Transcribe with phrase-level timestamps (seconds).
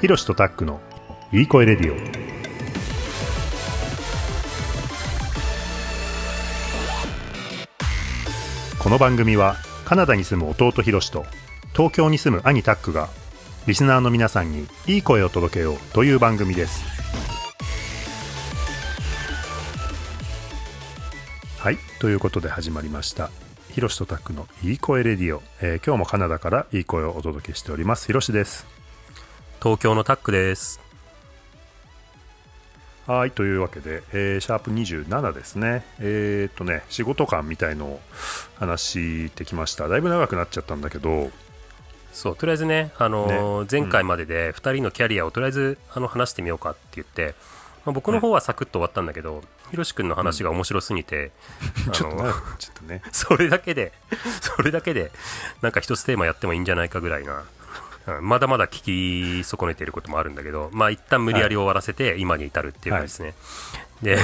[0.00, 0.80] ひろしとタックの
[1.30, 1.96] いい声レディオ。
[8.82, 11.26] この番組はカナダに住む弟ひろしと
[11.72, 13.10] 東京に住む兄タックが
[13.66, 16.82] リスナーの皆さんにいい声を届けようという番組です。
[21.58, 23.30] はいということで始まりました。
[23.68, 28.06] ひろしとタックのいい声レディオ、えー今日もカナダからいい声をお届けしております。
[28.06, 28.79] ひろしです。
[29.62, 30.80] 東京のタックです。
[33.06, 35.84] はい、というわけで、えーシャープ27ですね。
[35.98, 38.00] えーっとね、仕事感みたいのを
[38.58, 39.86] 話してきました。
[39.88, 41.30] だいぶ長くなっちゃったんだけど、
[42.12, 47.34] そう、とりあえずね、あのー前回までで2人のキャリアをとりあえずあの話してみようかって言って、
[47.84, 51.32] まあ、僕の方はサクッと終わったんだけど、ひろし君の話が面白すぎて、
[51.92, 52.16] ちょっと
[52.58, 53.02] ちゃったね。
[53.12, 53.92] それだけで、
[54.40, 55.10] それだけで、
[55.60, 57.44] なんか一つテーマやってもいいんじゃないかぐらいな、
[58.06, 63.34] うんまだまだ聞き損ねていることもあるんだけど、まあ一旦無理やり終わらせて、今に至るっていう感じですね。
[64.02, 64.18] で、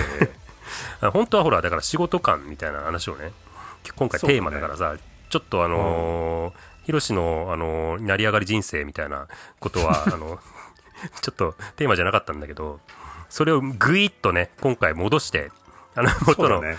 [1.13, 3.33] 本当はほら、だから仕事感みたいな話をね、
[3.95, 4.97] 今回テーマだからさ、
[5.29, 6.53] ちょっとあのー
[6.87, 9.27] ヒロシの、あのー成り上がり人生みたいな
[9.59, 10.39] ことは、 あの、
[11.21, 12.81] ちょっとテーマじゃなかったんだけど、
[13.29, 15.51] それをぐいっとね、今回戻して、
[15.95, 16.77] あの、そ元の、ね。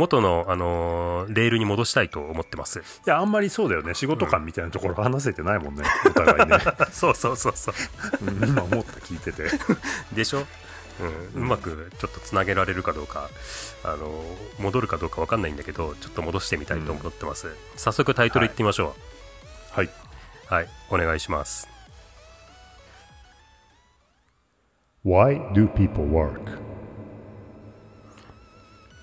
[0.00, 2.80] 元の、あのーレールに戻したいと思ってます。
[2.80, 3.94] いや、あんまりそうだよね。
[3.94, 5.84] 仕事感みたいなところ話せてないもんね。
[6.06, 6.58] お互いね。
[6.92, 7.74] そうそうそうそう。
[8.26, 9.44] うん今思った聞いてて。
[10.12, 10.44] でしょ？
[11.34, 13.30] うん、うまくちょっとつなげられるかどうか、
[13.84, 17.54] あのー戻るかどうかわかんないんだけど、ちょっと戻してみたいと思ってます。
[17.76, 18.94] 早速タイトルいってみましょ
[19.72, 19.86] はい。
[19.86, 19.90] う。
[20.54, 21.68] はい、お願いします。
[25.06, 26.58] Why do people work?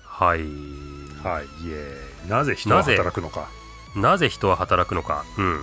[0.04, 0.87] はい。
[1.28, 2.30] はい、イエーイ。
[2.30, 3.48] なぜ人は働くのか。
[3.94, 5.24] なぜ人は働くのか。
[5.36, 5.60] うん。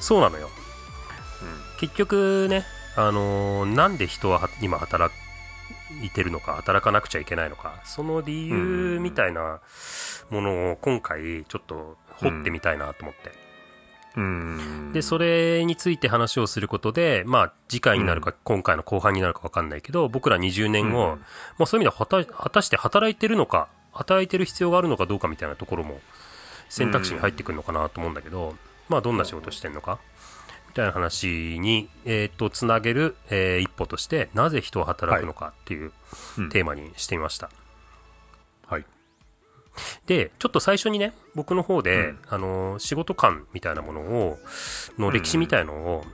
[0.00, 0.50] そうなのよ。
[1.78, 2.64] 結局ね、
[2.96, 5.12] あのーなんで人はは今働
[6.02, 9.60] いてるのか、働かなくちゃいけないのか、その理由みたいな
[10.30, 13.32] ものを今回ちょっと掘ってみたいなと思って。
[14.14, 14.92] うん。
[14.92, 21.18] で、それについて話をすることで、まあ、次回になるか、今回の後半になるか分かんないけど、僕ら20年後、うん
[21.58, 26.00] まあ、そういう意味では果たして働いてるのか、働いてる必要があるのかどうかみたいなところも
[26.68, 28.56] 選択肢に入ってくるのかなと思うんだけど、
[28.88, 30.00] まあ、どんな仕事してんのか、
[30.72, 35.92] みたいな話に、えっ、と、つなげる、えー一歩として、なぜ人は働くのかっていう
[36.38, 37.50] うんテーマにしてみました。
[38.66, 38.86] はい。
[40.06, 44.38] で、ちょっと最初にね、僕の方で、うんあの、仕事観みたいなものを、
[44.98, 46.04] の歴史みたいのを、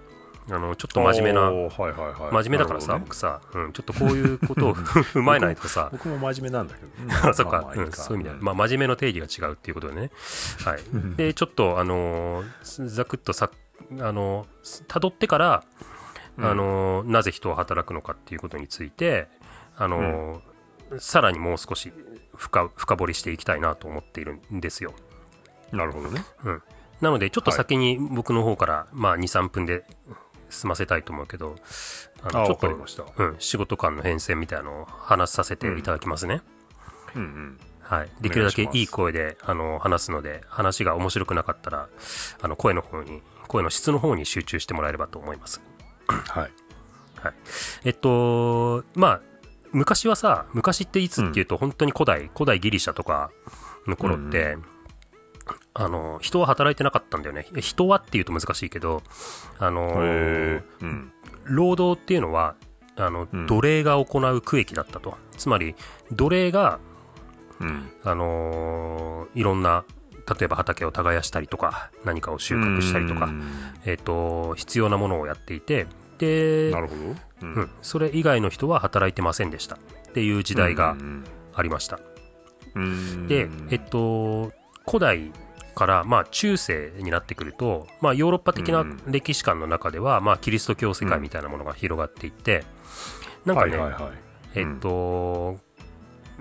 [0.51, 2.33] あの、ちょっと真面目な、はいはいはい。
[2.33, 7.35] 真面目だからさ、ね僕さ、うん、ちょっとこういうことを踏まえないとさ、僕も真面目なんだけど。
[7.35, 10.11] そっかうん、そういう意味で、まあ、真面目の定義が違うっていうことでね。
[10.65, 11.17] はい。
[11.17, 13.51] で、ちょっと、あのーざくっとさ、
[14.01, 15.65] あのー辿ってから、
[16.39, 19.29] あのーなぜ人は働くのかっていうことについて、
[19.77, 20.41] あのー
[20.99, 21.93] さらにもう少し
[22.35, 24.95] 深深掘りしていきたいなと思っているんですよ。
[25.71, 26.25] なるほどね。
[26.45, 26.63] うん。
[27.01, 29.85] なので、ちょっと先に僕の方から、まあ、2、3分で
[30.51, 31.57] 済ませたいと思うけど、
[32.23, 33.13] あのちょっと。
[33.17, 36.43] うん、仕事間の変遷みたいなのを話させていただきますね。
[37.15, 37.59] うんうん。
[37.81, 38.11] はい。
[38.21, 41.89] できるだけいいい声で、あの、話すので、話が面白くなかったら、
[42.43, 45.63] あの、声の方に、声の質の方に集中してもらえればと思います。
[46.07, 46.51] はい。
[47.17, 47.35] はい。
[47.85, 49.21] えっと、まあ、
[49.73, 53.31] 昔はさ、昔っていつっていうと、本当に古代、古代ギリシャとか
[53.87, 54.59] の頃って、
[55.79, 57.47] あの、人は働いてなかったんだよね。
[57.61, 59.03] 人はっていうと難しいけど、
[59.59, 59.95] あの。
[59.97, 61.13] うん。
[61.45, 62.57] 労働っていうのは
[62.97, 65.75] あの、うん奴隷が行う区域だったとつまり
[66.13, 66.79] 奴隷が、
[67.61, 67.91] うん。
[68.05, 69.85] あのーいろんな
[70.39, 73.43] 例えば畑を耕したりとか何かを収穫したりとか、うん
[73.85, 75.87] えー、と必要なものをやっていて
[76.19, 77.03] でなるほど。
[77.03, 79.79] ううん、それ以外の人は働いてませんでしたっ
[80.13, 80.97] ていう時代が
[81.55, 82.01] ありました、
[82.75, 84.51] うんで、えっと、
[84.85, 85.33] 古代
[85.79, 89.01] から、まあ、中世になってくると、まあ、ヨーロッパ的なうん。
[89.07, 92.65] 歴史観の中では、まあ、キリスト教世界みたいなものが広がっていって、
[93.45, 93.79] なんかね。
[94.57, 95.59] えっと、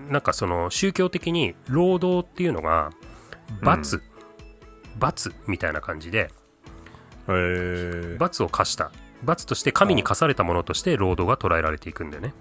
[0.09, 2.89] なんかその宗教的に労働っていうのが
[3.61, 4.01] 罰、
[4.97, 6.31] 罰みたいな感じで。
[8.17, 8.91] 罰を課した。
[9.23, 12.33] 罰として神に課されたものとして労働が捉えられていくんだよね、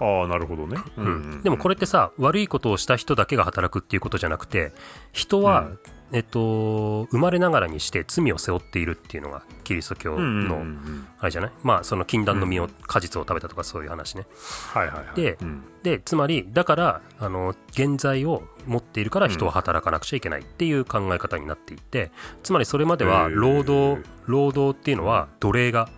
[0.00, 0.78] ああ、なるほどね。
[0.96, 4.72] ううんでもこれってさ悪いことをした人だけが働くっていうことじゃなくて
[5.12, 5.78] 人は、うん。
[6.12, 11.08] えっと、生まれながらにして罪を背負っているっていうのがキリスト教うんうんうんうのん。
[11.18, 11.52] あれじゃない？
[11.64, 14.26] まあその禁断の実を果実を食べたとかそういう話ね。
[14.74, 15.16] はいはいはい。
[15.16, 15.64] でうん。
[15.82, 22.12] でつまりだからあの現在を持っているから人は働かなくちゃいけないっていう考え方になっていって
[22.44, 25.88] つまりそれまでは労働労働っていうのは奴隷が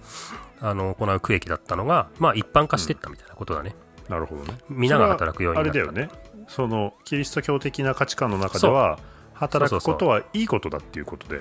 [0.60, 3.76] あの行う区域だったのが、まあ、一般化していったみたいなことだね、
[4.08, 4.58] なるほどね。
[4.68, 5.70] 皆が働くようになった。
[5.70, 6.08] あれだよね。
[6.48, 8.98] そのキリスト教的な価値観の中では
[9.34, 11.40] 働くことはいいことだっていうことで。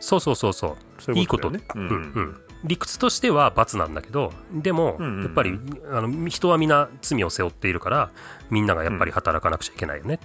[0.00, 1.02] そうそうそうそう。
[1.02, 1.60] そういうことね。
[1.74, 1.82] うん。
[1.82, 1.88] う
[2.20, 5.22] ん理屈としては罰なんだけどでもうんうんうん。
[5.24, 5.58] やっぱり
[5.90, 8.12] あの人は皆罪を背負っているから
[8.50, 10.20] みんながやっぱり働かなくちゃいけないよね、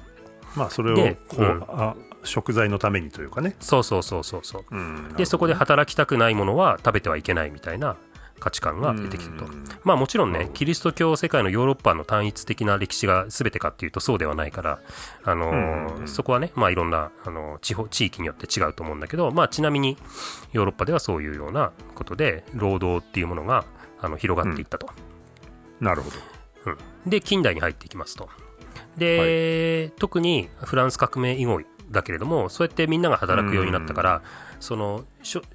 [0.55, 1.63] まあそれをでこう、うん。
[1.67, 4.65] あ食材のためにというかね、そうそうそうそうそう。
[4.69, 7.95] うんでそこで働きたくないものは食べてはいけないみたいな
[8.39, 9.45] 価値観が出てきたと。
[9.45, 14.79] うんまあもちろんねキリスト教世界のヨーロッパの単一的な歴史が全てかっていうとそうではないから、
[15.23, 19.95] あのそこはね、まあ、いろんな、あの地方地域によって違うと思うんだけど、まあ、ちなみに
[20.51, 23.63] ヨーロッパではそういうようなことで労働っていうものが
[24.01, 24.89] あの広がっていったと、
[25.79, 26.17] なるほど。
[26.71, 27.09] うん。
[27.09, 28.27] で近代に入っていきますと。
[28.97, 31.61] で、特にフランス革命以後
[31.91, 34.21] だけれどもそうやってみんなが働くようになったから、
[34.59, 35.03] その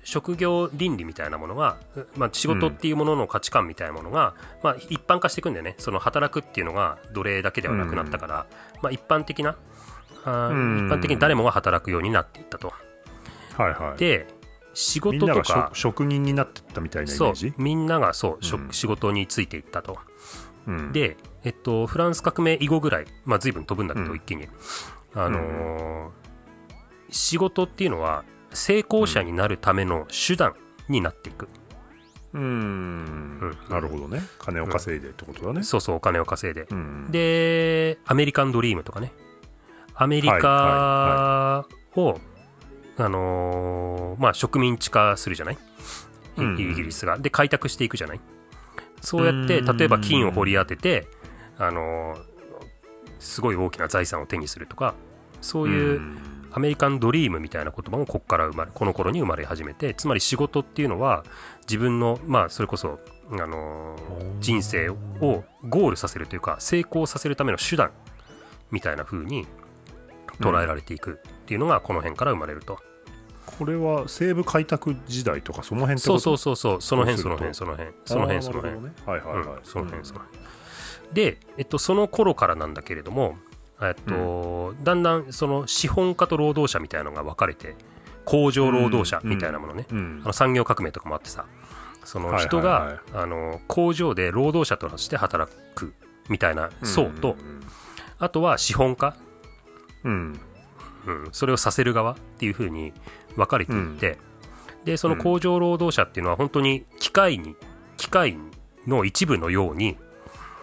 [0.05, 1.77] 職業倫理みたいなものが、
[2.17, 5.75] まあ、仕事っていうものの価値観みたいなものが、まあ、一般化していくんだよね。
[5.79, 8.47] その働くっていうのが奴隷だけではなくなったから、
[8.81, 9.57] まあ、一般的な
[10.25, 12.73] あーうん一般的に誰もが働くようになっていったと。
[13.57, 13.99] はいはい。
[13.99, 14.27] で
[14.75, 15.71] 仕事とか。
[15.75, 17.31] 職職人になってったみたいなイメそう。
[17.33, 19.99] ージみんながそう、仕事についていったと。
[20.67, 20.93] うん。
[20.93, 24.17] で、えっと、フランス革命以後ぐらい、まあ、随分飛ぶんだけど、うん。
[24.17, 24.49] 一気に、
[25.15, 26.23] あのー
[27.15, 30.55] 仕事っていうのは成功者になるための手段
[30.89, 31.49] になっていく、
[32.35, 33.57] うーん。
[33.69, 34.23] なるほどね。
[34.39, 35.63] 金を稼いでってことだね。
[35.63, 37.11] そうそうお金を稼いで、うん。
[37.11, 39.13] でアメリカンドリームとかね。
[39.95, 41.67] アメリカ
[41.97, 42.19] を、
[42.97, 45.59] あのーまあ、植民地化するじゃない、
[46.39, 46.55] うん。
[46.59, 47.19] イギリスが。
[47.19, 48.21] で開拓していくじゃない？
[49.01, 49.77] そうやってうん。
[49.77, 51.07] 例えば金を掘り当てて、
[51.59, 52.33] あのー
[53.19, 54.95] すごい大きな財産を手にするとか
[55.41, 56.19] そういううん
[56.53, 61.25] アメリカンドリームみたいな言葉もここから生まれこの頃に生まれ始めてつまり仕事っていうのは
[61.63, 62.99] 自分のまあそれこそ、
[63.31, 64.97] あのー人生を
[65.69, 67.93] ゴールさせるというか成功させるための手段
[68.73, 69.47] みたいな風に
[70.41, 72.81] 捉えられていくっていうのがこの辺から生まれると、
[73.47, 80.43] これは西部開拓時代とかその辺ってそうそうそうそうその辺そうの辺その辺その辺その辺はいはいはい、うんその辺その辺。
[81.13, 83.37] で、えっと、その頃からなんだけれども、
[83.83, 87.75] えっとだんだんその資本家と労働者みたいなのが分かれて
[88.25, 90.21] 工場労働者みたいなものね、うん。
[90.23, 91.47] あの産業革命とかもあってさ
[92.05, 92.49] そのはいはいはい。
[92.49, 95.95] 人が、あの工場で労働者として働く
[96.29, 97.37] みたいな層と、
[98.19, 99.15] あとは資本家、
[100.05, 100.41] うん。
[101.07, 102.93] うん、それをさせる側っていう風に
[103.37, 104.19] 分かれていって、
[104.85, 107.57] でその工場労働者っていうのは本当に機械に
[107.97, 108.37] 機械
[108.87, 109.97] の一部のように、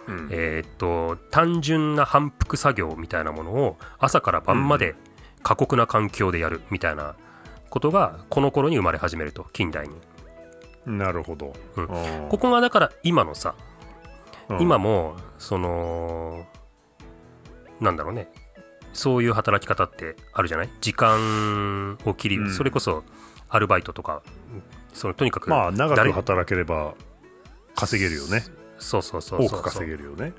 [0.08, 0.28] うん。
[0.30, 4.94] えーっと単純な反復作業みたいなものを朝から晩まで
[5.42, 7.14] 過酷な環境でやるみたいな
[7.70, 9.94] ことがこの頃に生まれ始めると近代に。
[10.86, 11.84] なるほど、うん。
[11.84, 13.54] うんここがだから今のさ。
[14.48, 14.60] うん。
[14.60, 16.46] 今もその
[17.80, 18.28] なんだろうね。
[18.92, 20.70] そういう働き方ってあるじゃない？
[20.80, 22.50] 時間を切り、うん。
[22.50, 23.04] それこそ
[23.48, 24.22] アルバイトとか
[24.92, 26.94] そのとにかくまあ長誰く働ければ
[27.76, 28.42] 稼げるよね
[28.80, 30.32] そうそうそう多く稼げるよね。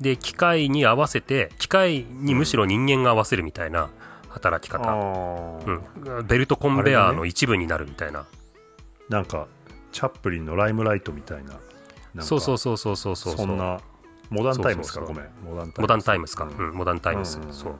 [0.00, 3.90] で機械に合わせて機械にむしろ人間が合わせるみたいな
[4.28, 6.18] 働きあ方、ー。
[6.18, 8.24] うん、ベルトコンベアの一部になるみたいな、
[9.08, 9.48] なんか
[9.92, 12.22] チャップリンのライムライトみたいな。
[12.22, 13.80] そうそうそうそうそうそうそんな
[14.30, 15.00] モダンタイムスか？
[15.00, 15.72] そうそうごめん。
[15.76, 17.74] モダンタイムスか、うモダンタイムス、うそう。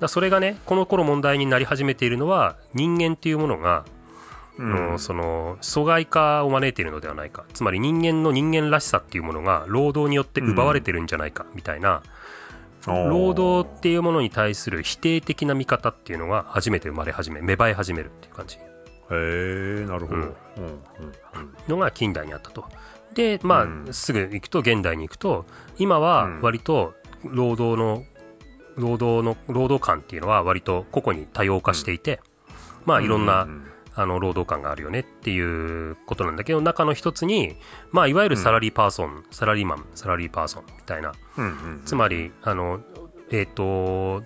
[0.00, 3.94] だそれがねこの頃問題になり始めているのは人間っていうものが、うん
[4.58, 7.44] のその阻害化を招いているのではないか。
[7.52, 12.02] つまり人間の人間らしさっていうものが労働によって奪われてるんじゃないかみたいな、
[12.86, 18.56] 労働っていうものに対する否定的な見方っていうのが初めて生まれ始め芽生え始めるっていう感じ。
[18.56, 18.60] へ
[19.10, 20.22] えなるほど、うん。
[20.22, 20.32] うんうん。
[21.68, 22.64] のが近代にあったと。
[23.14, 23.88] でまあ、うん。
[23.92, 25.46] すぐ行くと現代に行くと
[25.78, 26.42] 今はうん。
[26.42, 26.94] 割と
[27.24, 28.04] 労働の
[28.76, 32.20] 労働の労働観っていうのは割と個々に多様化していて、
[32.84, 33.46] まあいろんな、
[33.96, 37.56] あの労働観があるよねっていうことなんだけど中の一つに
[37.92, 41.12] まあいわゆるサラリーパーソン、サラリーマンサラリーパーソンみたいな。
[41.36, 42.80] うんうんつまりあの
[43.30, 44.22] えっ、と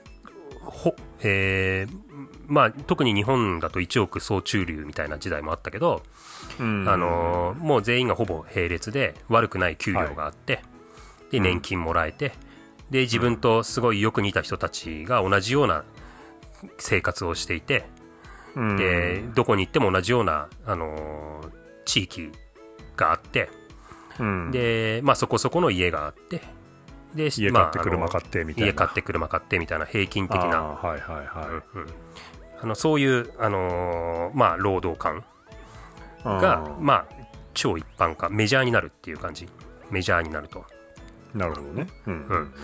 [0.63, 1.99] ほえー
[2.47, 6.03] まあ特に日本だと一億総中流みたいな時代もあったけど、
[6.59, 6.89] うん。
[6.89, 10.63] あのーもう全員がほぼ並列で悪くない給料があって、
[11.31, 11.45] でうん。
[11.45, 12.33] 年金もらえて
[12.91, 15.85] で自分とすごいよく似た人たちが同じような
[16.79, 17.98] 生活をしていて、うん
[18.77, 22.31] でどこに行っても同じような、あのー地域
[22.97, 23.49] があって
[24.21, 24.51] うん。
[24.51, 26.43] で、まあ、そこそこの家があって
[27.15, 28.67] で家まあ買って車買ってみたいな。
[28.67, 31.89] 家買って車買ってみたいな平均的な、はいはいはうんうん。
[32.61, 35.25] あのそういう、あのーまあ、労働観
[36.21, 37.07] いが、うんまあ、
[37.55, 39.49] 超一般化メジャーになるっていう感じ。
[39.91, 40.65] メジャーになると。
[41.35, 41.87] なるほどね。
[42.07, 42.27] うん。
[42.27, 42.55] うん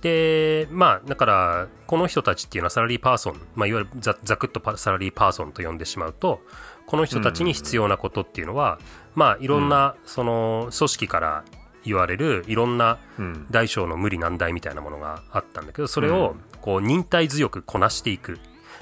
[0.00, 6.40] でまあだからこの人たちっていうのはサラリーパーソン、まあ、いわゆるざざくっとパサラリーパーソンと呼んでしまうと
[6.86, 8.80] この人たちに必要なことっていうのは、
[9.14, 11.44] まあいろんなその組織から
[11.84, 13.46] 言われるいろんなうん。
[13.48, 18.40] 大小の無理難題みたいなものがあったんだけどそれをこう忍耐強くこなしていく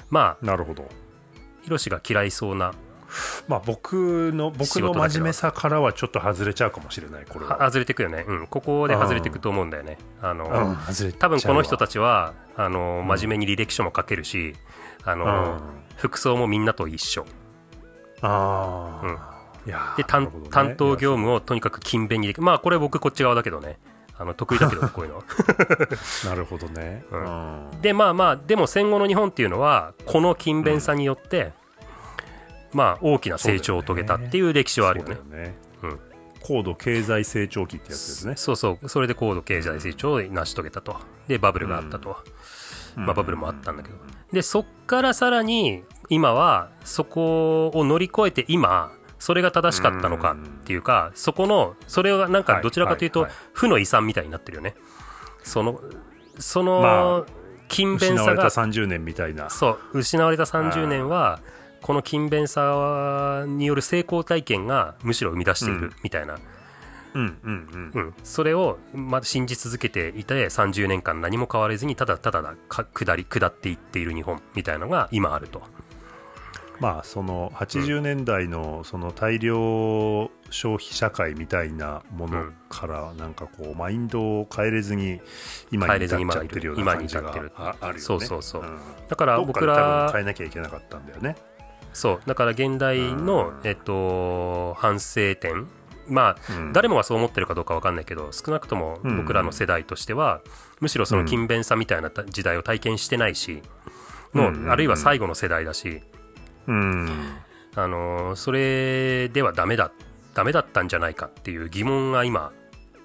[0.09, 0.89] まあなるほど。
[1.61, 2.73] ヒロシが嫌いそうな
[3.47, 7.57] まあ僕の、僕の真面目さからはちょっと外れちゃうかもしれない、これは。
[7.57, 9.97] は外れてくよね、うん、ここで外れていくと思うんだよね。
[10.21, 11.07] あの、うん、外れちゃう。
[11.07, 14.55] わ多分この人たちはあの真面目に履歴書も書けるし
[15.03, 15.59] あの、うん。
[15.97, 17.25] 服装もみんなと一緒。
[18.21, 20.51] ああ、いやーで担なるほどね。
[20.51, 22.43] 担当業務をとにかく勤勉にできる。
[22.43, 23.77] まあこれ僕こっち側だけどね。
[24.17, 25.23] あの得意だけど こういうの
[26.25, 27.05] なるほどね。
[27.11, 27.19] うう
[27.77, 27.81] ん。
[27.81, 31.51] でまあまあでも戦後の日本っていうのはこの勤勉さによって、
[32.73, 35.15] まあ大きな成長を遂げたっていう歴史はあるよね。
[35.15, 35.55] そうだよね。
[35.83, 35.99] うん
[36.41, 38.33] 高度経済成長期ってやつですね。
[38.37, 38.89] そうそう。
[38.89, 40.95] それで高度経済成長を成し遂げたと。
[41.27, 42.17] でバブルがあったと、
[42.95, 43.95] まあ、バブルもあったんだけど。
[44.31, 54.75] でそっからさらに今はそこを乗り越えて今それが正しかったのかっていうかそこのそれがなんかどちらかというと負の遺産みたいになってるよね。
[55.43, 55.79] その
[56.37, 57.25] そまの
[57.67, 59.49] 勤勉さ失われたが30年みたいな。
[59.49, 59.99] そう。
[59.99, 61.41] 失われた30年は
[61.81, 66.35] この勤勉さによる成功体験がむしろ生み出しているみたいな、
[67.13, 75.61] うんうんうん、それを、ま、信じ続けていて30年間何も変わらずにただただか下り下っていっている日本みたいなのが今あると。
[76.79, 85.19] まあその80年代のその大量消費社会みたいなものからなんかこうマインドを変えれずに
[85.71, 87.99] 今に至っちゃってるような感じが今に至ってるああるよね。
[87.99, 88.61] そうそうそう。
[88.61, 88.79] うん。
[89.09, 91.35] だから僕ら分変えなきゃいけなかったんだよね。
[91.93, 92.21] そう。
[92.25, 93.67] だから現代のう、ん。
[93.67, 95.67] えっと、反省点。
[96.07, 96.73] まあ、うん。
[96.73, 100.41] 誰もがそう思ってるかどうか分かんないけど少なくとも僕らの世代としては、
[100.79, 103.61] むしろその勤勉さみたいな時代を体験してないし、
[104.33, 106.01] のうんあるいは最後の世代だし、
[106.67, 107.09] うん。
[107.75, 109.91] あのーそれではダメだ
[110.33, 112.51] ダメだったんじゃないかっていう疑問が今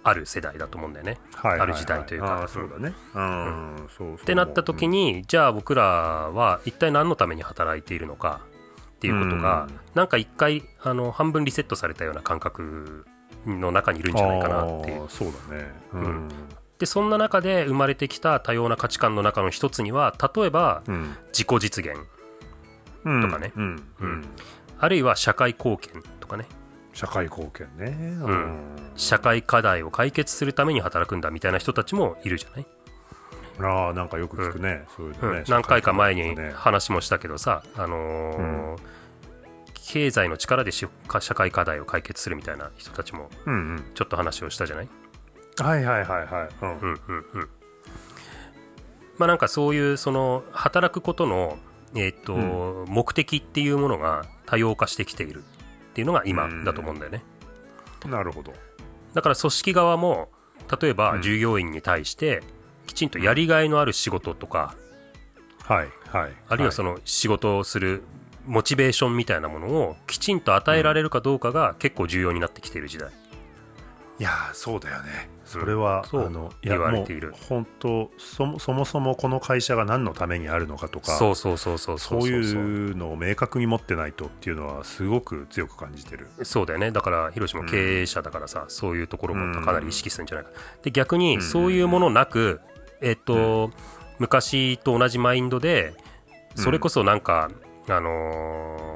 [0.03, 1.19] ある世代だと思うんだよね。
[1.35, 1.69] はいはいはい。
[1.69, 2.47] ある時代というか。
[2.49, 2.95] そうだね。
[3.15, 3.77] うん。
[3.89, 4.15] そうそう。
[4.15, 8.41] ってなった時に、じゃあ僕らは一体何のために働いているのか
[9.05, 9.81] っていうことが、うん。
[9.95, 13.07] なんか一回あの半分リセットされたような感覚
[13.47, 15.73] の中にいるんじゃないかなってそうだね。
[15.93, 16.05] ううん。
[16.27, 16.29] ん
[16.79, 21.17] でそんな中で生まれてきた多様な価値観の中の一つには例えばうん。
[21.33, 21.97] 自己実現
[23.05, 23.53] うんとかね。
[23.57, 24.25] うんうん
[24.81, 26.47] あるいは社会貢献とかね。
[26.93, 27.91] 社会貢献ね。
[27.91, 28.61] ん。
[28.97, 32.67] 社会課題を解決するために働くんだみたいな人たちもいるじゃない、
[33.61, 34.85] ああなんかよく聞くね。
[34.97, 35.45] そういうのねうん。
[35.49, 38.83] 何回か前に話もしたけどさ、あのー
[39.87, 43.85] 経済の力でしか社会課題を解決するみたいな人たちもうんうん。
[43.95, 44.89] ちょっと話をしたじゃない？
[45.59, 46.49] はいはいはいはい。
[46.63, 47.49] うんうんうんうん
[49.19, 51.59] まあなんかそういうその働くことの
[51.95, 52.35] えっ、と、
[52.89, 55.45] 目的っていうものが多様化してきている
[55.91, 57.23] っていうのが今だと思うんだよね、
[58.05, 58.53] なるほど。
[59.13, 60.29] だから組織側も
[60.81, 62.43] 例えうんば従業員に対して
[62.87, 64.75] きちんとやりがいのある仕事とか、
[65.65, 66.33] はいはい。
[66.49, 68.03] あるいはその仕事をする
[68.47, 73.11] モチベーションみたいなものをきちんと与えられるかどうかが結構重要になってきている時代、
[74.19, 75.31] いやーそうだよね。
[75.45, 77.35] それは、そうあの言われている。
[77.49, 82.19] 本当そもそもそもこの会社が何のためにあるのかとかそうそうそうそうそそう。
[82.21, 86.29] ういうのを明確に持ってないとっていうのはすごく強く感じてる。
[86.43, 86.91] そうだよね。
[86.93, 92.61] だからヒロシも経営者だからさ、そういうところもかなり意識するんじゃないか、で逆にそういうものなく、
[93.05, 93.71] えっと、
[94.19, 95.95] 昔と同じマインドで
[96.55, 97.51] それこそなんか、
[97.89, 98.95] あのー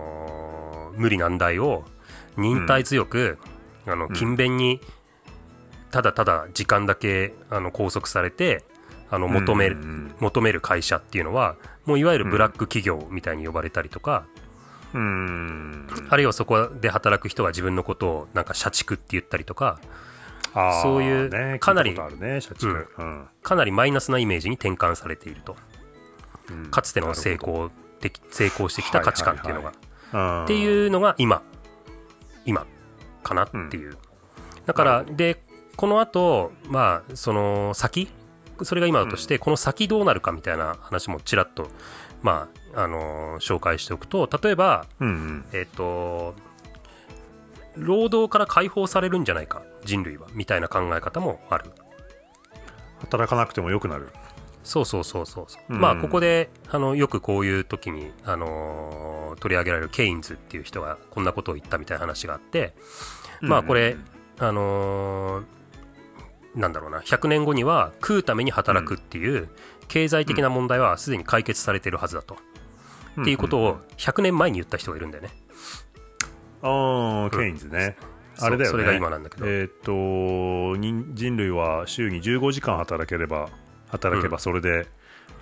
[0.99, 1.85] 無理難題を
[2.37, 3.39] 忍耐強く、
[3.87, 4.81] あの勤勉に
[5.91, 8.65] ただただ時間だけあの拘束されて
[9.11, 11.55] あの求める、うんうん求める会社っていうのは
[11.87, 14.27] もういわゆるブラック企業みたいに呼ばれたりとか、
[14.93, 15.87] うん。
[16.09, 19.79] あるいはそこで働く人が自分のことをなんか社畜って言ったりとか
[20.83, 22.41] そういうねかなりね。
[22.97, 23.29] うん。
[23.43, 25.57] かなりマイナスなイメージに転換されていると。
[26.51, 26.71] うん。
[26.71, 29.73] かつての成功的成功してきた価値観っていうのが、
[30.13, 31.43] うんっていうのが今
[32.47, 32.67] 今
[33.23, 33.99] かなっていう、
[34.65, 35.43] だからで
[35.77, 38.09] この後まあその先？
[38.63, 41.69] それが今だとして、この先どうなるかみたいな話もちらっと
[42.23, 45.45] まああのー紹介しておくと例えばうんうん。
[45.53, 46.35] えっ、と
[47.77, 51.73] 労働から解放されるんじゃないか人類はみたいな考え方もある。
[53.01, 54.11] 働かなくてもよくなる。
[54.63, 62.75] そうそうそうそうそう、うん、まあここであのよくこういう時に、あのー、取り上げられるケインズっていう人がこんなことを言ったみたいな話があって、
[63.41, 63.97] まあこれ、
[64.39, 69.49] あのー、なんだろうな100年後には食うために働くっていう
[69.87, 72.37] 経済的な問題はすでに解決されてるはずだと、
[73.23, 75.31] っていうことを100年前に言った人がいるんだよね。
[76.61, 77.97] ああ、ケインズね。
[78.41, 78.71] あれだよね。
[78.71, 79.47] それが今なんだけど。
[79.47, 83.49] えっ、と、人類は週に15時間働ければ、
[83.89, 84.89] 働けばそれで、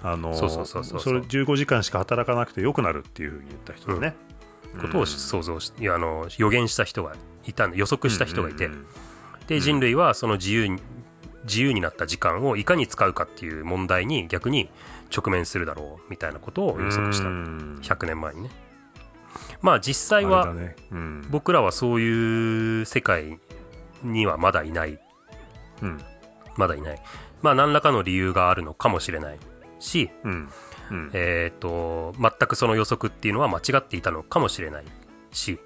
[0.03, 4.15] うん、あの、そうそうそうそうそれ15時間しか働かなくてよくなるっていうふうに言った人だね。
[4.75, 7.15] うん、ことを想像し、いやあの予言した人が
[7.47, 8.71] いた予測した人がいて、
[9.47, 10.81] で人類はその自由に
[11.45, 14.69] 自由になった時間をいかに使うかっていう問題に逆に
[15.17, 17.29] 直面するだろうみたいなことを予測した。
[17.29, 18.51] 100年前にね
[19.63, 20.55] まあ実際は
[21.31, 23.39] 僕らはそういう世界
[24.03, 24.99] にはまだいない、
[25.83, 26.01] うん、
[26.57, 27.03] まだいない。
[27.43, 29.39] まあ何らかの理由があるのかもしれない
[29.79, 30.49] し、うん。
[30.89, 34.85] うん、えっ、ー、と全くその予測っていうのは間違っていたのかもしれない
[35.33, 35.59] し、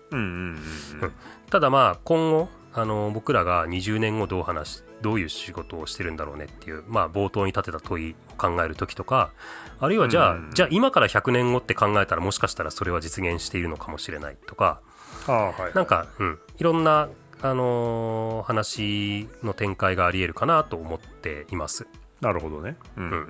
[1.50, 9.30] ただまあ今後あの僕らが20年後どう話どういう仕事をしてるんだろうねっていう、まあ、冒頭に立てた問いを考える時とか
[9.78, 14.80] あるいはじゃあ、じゃあ今から100年後って考えたらもしかしたらそれは実現しているのかもしれないとか、
[15.26, 17.08] はい、なんか、うん、いろんな、
[17.42, 21.86] あのー、話の展開がありえるかなと思っています。
[22.20, 22.76] なるほどね。
[22.98, 23.28] うん、うん、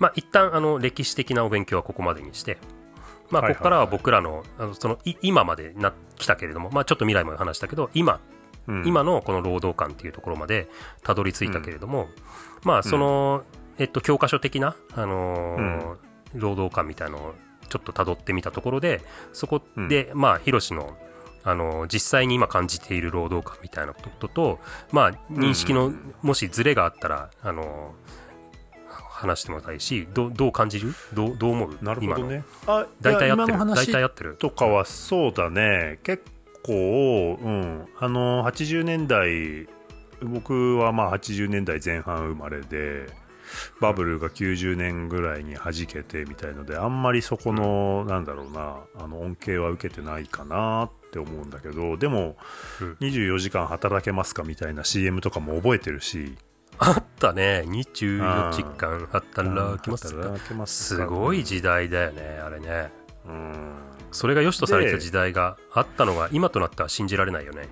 [0.00, 2.58] まあ一旦あの歴史的なお勉強はここまでにして、
[3.30, 8.33] まあ、ここからは僕らの,、あのその今までな来たけれども、まあ、ちょっと未来も話したけど今うん、
[8.84, 10.68] 今のこの労働観っていうところまで
[11.02, 12.08] たどり着いたけれども、うん、
[12.62, 13.44] まあその、
[13.78, 15.96] えっと、教科書的な、あのー、
[16.34, 17.34] 労働観みたいのを
[17.68, 19.02] ちょっとたどってみたところで
[19.32, 20.96] そこで、まあヒロシの
[21.46, 24.60] あの実際に今感じている労働観みたいなことと、
[24.92, 25.92] まあ、認識の
[26.22, 27.94] もしズレがあったら、あの
[28.88, 30.94] 話してもらいたいしどどう感じる？
[31.12, 31.78] どうどう思う？
[31.82, 32.44] なるほどね。
[32.66, 33.58] あ大体やってる。
[33.58, 34.36] 大体やってる。
[34.36, 35.98] とかはそうだね。
[36.02, 36.24] 結
[36.64, 39.68] 構、うん、あの80年代
[40.22, 43.06] 僕はまあ80年代前半生まれで
[43.80, 52.36] バブルが90年ぐらいに弾けてみたいのであんまりそこの、なんだろうなあの恩恵は受けてないかなって思うんだけどでも、
[53.00, 56.36] 24時間働けますかみたいな CM とかも覚えてるし
[56.78, 57.64] あったね。
[57.66, 60.66] 24時間働けますか。
[60.66, 62.90] すごい時代だよねあれね。
[63.26, 67.68] うんそれが良しとされた時代があったのが今となっては信じられないよね。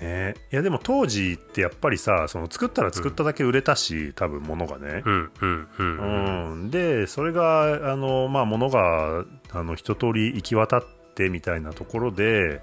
[0.00, 5.02] ね、いやでも当時ってやっぱりさその作ったら作っただけ売れたし、うん、多分物がね。
[5.04, 10.84] うんでそれがあの、まあ、物があの一通り行き渡っ
[11.14, 12.62] てみたいなところで、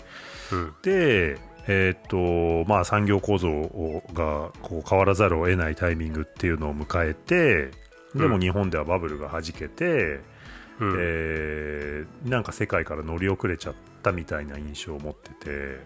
[0.52, 3.50] うん、でえー、っとまあ、産業構造
[4.13, 7.71] がこう変わらざるを得ないタイミングっていうのを迎えて
[8.15, 10.21] でも日本ではバブルがはじけて、うん、
[10.79, 15.79] えー、なんか世界から乗り遅れちゃったみたいな印象を持ってて、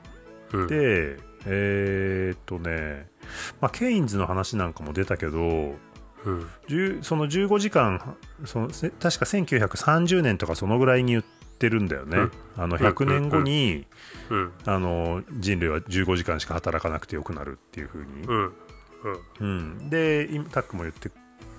[0.53, 3.07] うん、でえー、っとね、
[3.59, 11.23] まあ、ケインズの話なんかも出たけど、うん、その15時間その確か1930年とかそのぐらいに言っ
[11.57, 13.87] てるんだよね、うん、あの100年後に、
[14.29, 18.27] うん、あの人類は15時間しか働かなくてよくなるっていうふうに、
[19.39, 21.09] うん、でタックも言って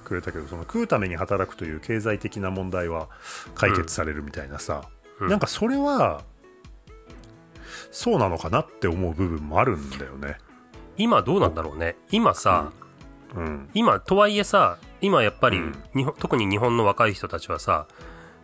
[0.03, 3.09] くれたけどその食うために働くという経済的な問題は
[3.55, 4.89] 解決されるみたいなさ、
[5.21, 6.23] うん、なんかそれは
[7.91, 10.39] そうなのかなって思う部分もあるんだよね。
[10.97, 11.97] 今どうなんだろうね。
[12.11, 12.71] 今さ、
[13.35, 15.75] うん、うん、今とはいえさ今やっぱり、うん、
[16.19, 17.87] 特に日本の若い人たちはさ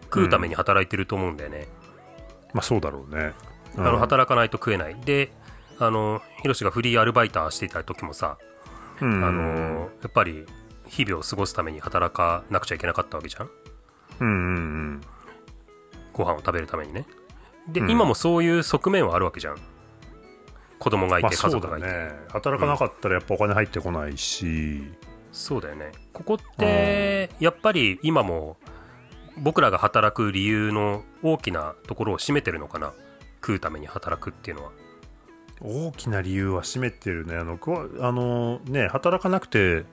[0.05, 1.69] 食うために働いてると思うんだよね、
[2.55, 3.35] まあそうだろうね、
[3.77, 4.97] あの働かないと食えない。
[5.05, 5.31] で
[5.79, 8.39] あのヒロシがフリーアルバイターしていた時もさ、
[9.01, 10.47] あのやっぱり
[10.89, 13.51] 日々を過ごすために働かなくちゃいけなかったわけじゃん？
[14.21, 14.59] うんうんう
[14.97, 15.01] ん。
[16.13, 17.07] ご飯を食べるためにね。
[17.69, 19.57] で、うん、今もそういう側面はあるわけじゃん。
[20.79, 22.11] 子供がいて、家族がいて、ね。
[22.29, 24.97] 働かなかったらやっぱお金入ってこないし、うん、
[25.33, 25.93] そうだよね。
[26.13, 28.57] ここって、やっぱり今も
[29.37, 32.93] 僕らが働く理由の大きなところを占めてるのかな？
[33.41, 34.71] 食うために働くっていうのは。
[35.61, 37.37] 大きな理由は占めてるね。
[37.37, 37.59] あの、
[38.01, 39.85] あのね、働かなくて、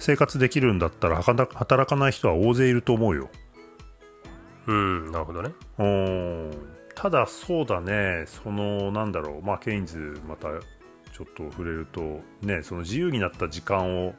[0.00, 3.28] 生活できるんだったら働かない人は大勢いると思うよ。
[4.66, 5.52] うんなるほどね。
[6.96, 8.24] ただそうだね。
[8.26, 9.42] そのなんだろう。
[9.42, 10.48] まあケインズまた
[11.12, 14.14] ちょっと触れるとねその自由になった時間を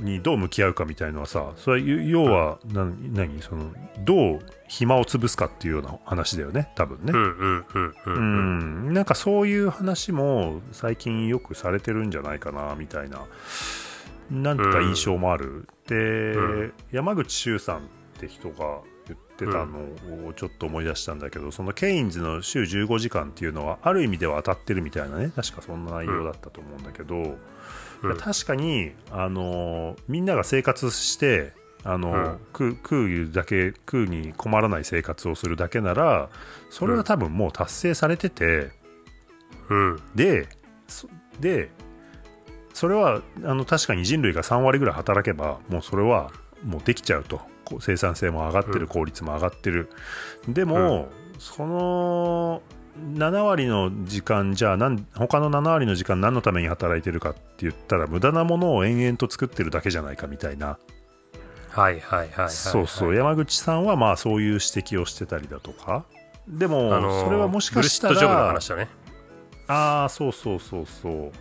[0.00, 3.40] にどう向き合うかみたいのはさそれは要は何何？
[3.40, 7.12] そのどう暇を潰すかっていうような話だよね多分ね。
[7.14, 8.92] うん。
[8.92, 13.24] なんかそういう話も最近よくされてるんじゃないかなみたいな
[14.30, 17.80] なんか印象もある、で、山口周さんっ
[18.18, 19.78] て人が言ってたの
[20.28, 27.36] をちょっと思い出したんだけど、そのケインズの週15時間っていうのはある意味では当たってるみたいなね確かそんな内容だったと思うんだけど、
[28.18, 31.52] 確かに、あのみんなが生活して
[31.84, 36.28] あの、食う食うだけ食うに困らない生活をするだけなら
[36.68, 38.70] それは多分もう達成されてて、
[39.68, 40.02] うん。
[40.14, 40.48] で
[40.88, 41.08] そ
[41.40, 41.70] で
[42.76, 46.30] それはあの確かに人類が3割ぐらい働けばもうそれは
[46.62, 47.40] もうできちゃうと。
[47.80, 49.90] 生産性も上がってる、うん効率も上がってる。
[50.46, 51.08] でも、
[51.40, 52.62] その
[53.14, 60.78] 7割の時間じゃあなん他の7割の時間何のために働いてるかって言ったら無駄なものを延々と作ってるだけじゃないかみたいな。
[61.70, 66.04] はいはいはいはい、はい、そうそう山口さんはまあそういう指摘をしてたりだとか。
[66.46, 68.88] でも、あのーそれはもしかしたブルシットジョブのら話だね
[69.68, 71.32] ああそうそうそうそう。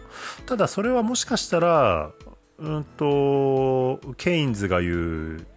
[0.45, 2.11] ただそれはもしかしたら
[2.57, 5.47] うんとケインズが言う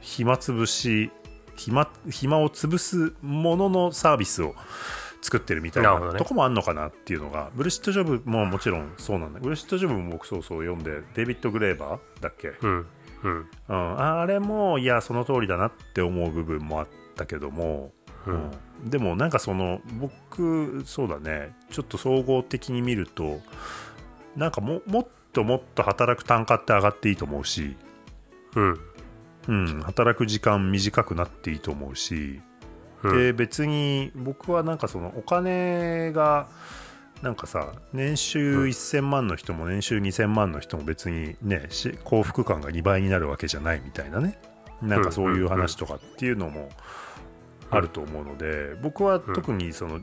[0.00, 1.10] 暇つぶし
[1.56, 4.54] 暇暇を潰すもののサービスを
[5.22, 9.40] 作ってるみたいなとこもあんのかなっていうのが、ブルシットジョブももちろんそうなんだ。
[9.40, 12.86] ブルシットジョブも僕そうそう読んでデイビッド・グレーバーだっけ、うん
[13.22, 13.48] うん。
[13.68, 17.92] うん、あれもいやその通りだなって思う部分もあったけども、
[18.26, 18.34] うん。
[18.34, 18.50] うん
[18.82, 21.54] でもなんかその僕そうだね。
[21.70, 23.40] ちょっと総合的に見ると
[24.36, 27.76] なんかももっともっと働く単価って上がっていいと思うし、
[28.54, 28.80] うん。
[29.46, 32.40] うん、働く時間短くなっていいと思うし、
[33.02, 33.16] うん。
[33.16, 36.48] で別に僕はなんかそのお金が
[37.22, 44.38] なんかさ年収1000万の人も年収2000万の人も別にねし幸福感が2倍になるわけじゃないみたいなね。
[44.82, 46.68] なんかそういう話とかっていうのも
[47.74, 50.00] あると思うので僕は特にその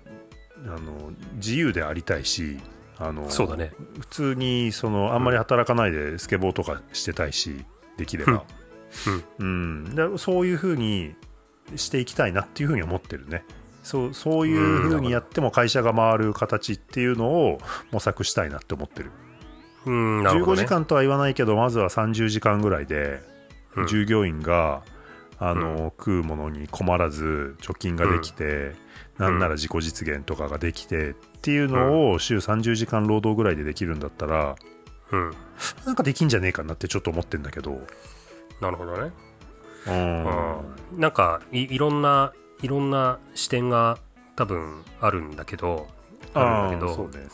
[0.65, 2.57] あの自由でありたいし
[2.99, 3.71] あのそうだね。
[3.99, 7.65] 普通にそのあんまり働かないでスケボーとかしてたいし
[7.97, 8.43] できれば、
[9.39, 11.15] うん、でそういう風に
[11.75, 13.43] していきたいなっていう風に思ってるね。
[13.83, 17.59] そうそういう風にやっても会社が回る形っていうのを
[17.91, 19.11] 模索したいなって思ってる。
[19.85, 20.23] うん。
[20.23, 23.23] なるほど、15ね、時間とは言わないけどまずは30時間ぐらいで
[23.75, 23.87] うん。
[23.87, 24.83] 従業員が、
[25.43, 28.75] あの食うものに困らず貯金ができて、
[29.17, 34.55] なんなら自己実現とかができてっていうのを週30時間労働ぐらいでできるんだったら
[35.11, 35.33] うん。
[35.85, 37.81] なんかできんじゃねえかなってちょっと思ってんだけど。
[38.61, 39.11] なるほどね。
[39.87, 40.25] うん。
[40.25, 43.97] うんなんかいいろんないろんな視点が
[44.35, 45.87] 多分あるんだけど
[46.33, 47.07] あるんだけど。
[47.07, 47.27] ねね、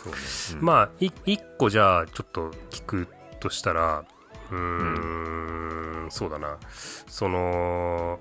[0.56, 0.66] うん。
[0.66, 3.08] まあい一個じゃあちょっと聞く
[3.40, 4.06] としたら
[4.52, 6.12] うーん。
[6.12, 6.58] そうだな。
[6.70, 8.20] その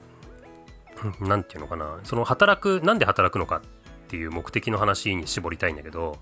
[1.21, 2.01] うんなんていうのかな。
[2.05, 3.61] その働くなんで働くのかっ
[4.09, 6.19] ていう目的の話に絞りたいんだけど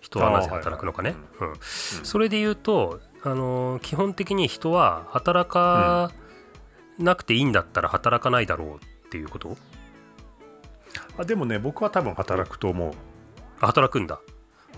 [0.00, 1.54] 人はなぜ働くのかね、うん。
[1.60, 6.10] それで言うと、あのー基本的に人は働か
[6.98, 9.56] なくていいんだったら働かないだろうっていうこと？
[11.18, 12.92] あでもね僕は多分働くと思う。
[13.60, 14.20] あ働くんだ。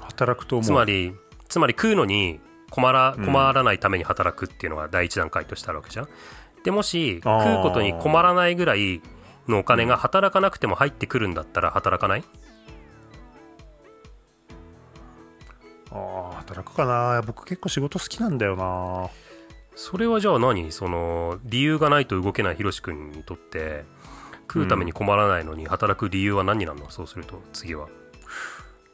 [0.01, 0.67] 働くと思う。
[0.67, 1.15] つまり
[1.49, 2.41] つまり食うのに
[2.73, 6.09] 困ら困らないために働くっていうのが第一段階としてあるわけじゃん。
[6.65, 9.03] でもし食うことに困らないぐらい
[9.47, 12.25] のお金が働かなくても入ってくるんだったら働かない？
[15.91, 17.21] あー働くかな。
[17.23, 19.11] 僕結構仕事好きなんだよな。
[19.75, 20.73] それはじゃあ何？
[20.73, 23.85] その理由がないと動けないひろし君にとって
[24.43, 26.91] 食うために困らないのに働く理由は何になるの？
[26.91, 27.89] そうすると次は。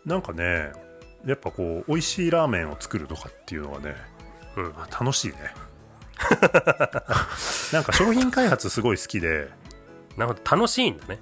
[0.05, 0.73] なんかね
[1.25, 3.95] やっぱこう美味しいラーメンを作るとかっていうのがね
[4.57, 5.37] うんあ楽しいね。
[7.73, 9.51] なんか商品開発すごい好きで。
[10.17, 11.21] なるほど楽しいんだね。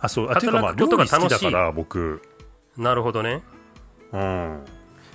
[0.00, 1.50] あそうあっていうかまあ料理好きだ楽しい。
[1.50, 2.22] から僕。
[2.76, 3.42] なるほどね。
[4.12, 4.64] うん。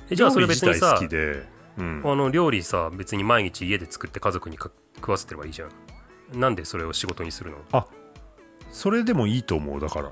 [0.09, 1.45] えじゃあそれ別にさ好きで、
[1.77, 5.69] うん、あの料理さ別に毎日家で作って家族にか食わせてればいいじゃん。
[6.39, 7.88] なんでそれを仕事にするの？
[8.71, 10.12] それでもいいと思うだから。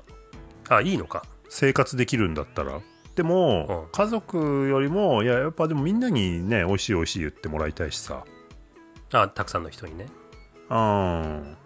[0.68, 1.22] あいいのか。
[1.50, 2.80] 生活できるんだったら
[3.14, 3.92] でも、うん。
[3.92, 8.24] 家族よりもいややっぱでもみんなにね美味しい美味しい言ってもらいたいしさ。
[9.12, 10.08] あたくさんの人にね。
[10.70, 11.56] うん。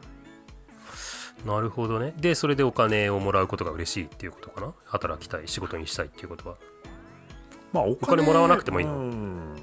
[1.44, 2.12] なるほどね。
[2.16, 4.74] でそれでお金をもらうことが嬉しいっていうことかな？
[4.84, 6.56] 働きたい仕事にしたいっていうことは。
[7.72, 8.96] まあお金もらわなくてもいいの？
[8.96, 9.54] うん。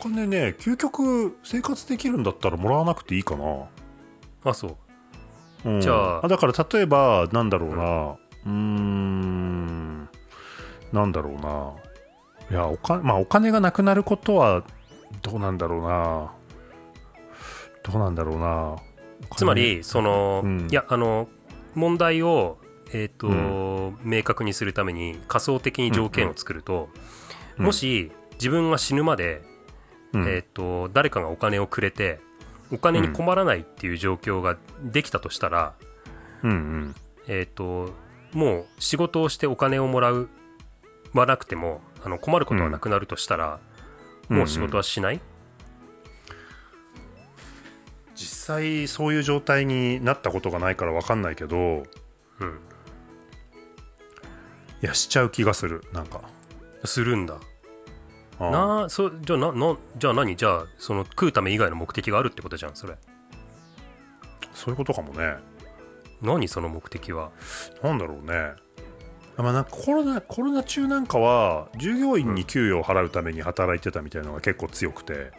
[0.00, 3.66] お金ね究極生活できるんだったらもらわなくていいかな、
[4.44, 4.76] あそ
[5.64, 5.70] う。
[5.70, 5.80] うん。
[5.80, 8.16] じゃあだから例えばなんだろうな。
[8.46, 9.55] うーん
[10.92, 11.72] なんだろうな。
[12.50, 14.62] いやおか、まあ、お金がなくなることは
[15.22, 16.32] どうなんだろうな。
[17.82, 18.76] どうなんだろうな。
[19.36, 20.68] つまりその、うん。
[20.70, 21.28] いやあの
[21.74, 22.58] 問題を
[22.92, 26.88] えっ、と、う明確にするために仮想的に条件を作ると、
[27.58, 27.66] うん。
[27.66, 29.42] もし自分が死ぬまで
[30.12, 32.20] うん、えーと、誰かがお金をくれて
[32.72, 35.74] お金に困らないっていう状況ができたとしたら、
[36.42, 36.94] うんうん、
[37.28, 37.92] えーと、
[38.32, 40.28] もう仕事をしてお金をもらう
[41.20, 43.60] はなくてもあの困ることはなくなるとしたら、
[44.28, 45.20] もう仕事はしない、
[48.14, 52.60] 実際そういう状態になったことがないから分かんないけど、うん、
[54.82, 56.22] いやしちゃう気がするなんか。
[56.84, 57.36] するんだ。
[58.38, 60.36] なそじゃあななじゃあ何？
[60.36, 62.94] じゃあその食うため以外の目的があるってことじゃんそれ。
[64.54, 65.36] そういうことかもね。
[66.22, 67.30] 何その目的は？
[67.82, 68.52] なんだろうね
[69.36, 75.32] まあ、なんかコロナコロナ中なんかは従業員に給与を払うために働いてたみたいなのが結構強くて。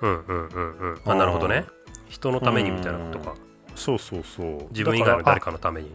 [0.00, 1.00] うんうんうんうん。
[1.04, 1.66] あなるほどね。
[2.08, 3.34] 人のためにみたいなことか。
[3.74, 4.68] そうそうそう。
[4.70, 5.90] 自分以外の誰かのために。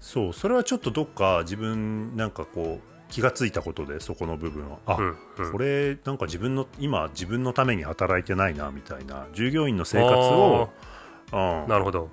[0.00, 0.32] そう。
[0.32, 4.78] それはちょっとどっか自分なんかこう気が付いたことでそこの部分は。
[4.86, 9.26] あ、うんうん、これなんか自分の今自分のために働いてないなみたいな。
[9.32, 10.70] 従業員の生活を、
[11.32, 12.10] うん、なるほど、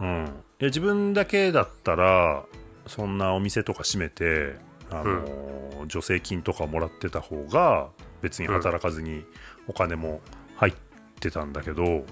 [0.00, 0.24] うん、
[0.60, 2.44] いや自分だけだったら
[2.86, 4.56] そんなお店とか閉めて
[4.90, 7.90] あの、うん、助成金とかもらってた方が
[8.20, 9.24] 別に働かずに
[9.66, 10.20] お金も
[10.56, 10.74] 入っ
[11.20, 12.04] てたんだけど、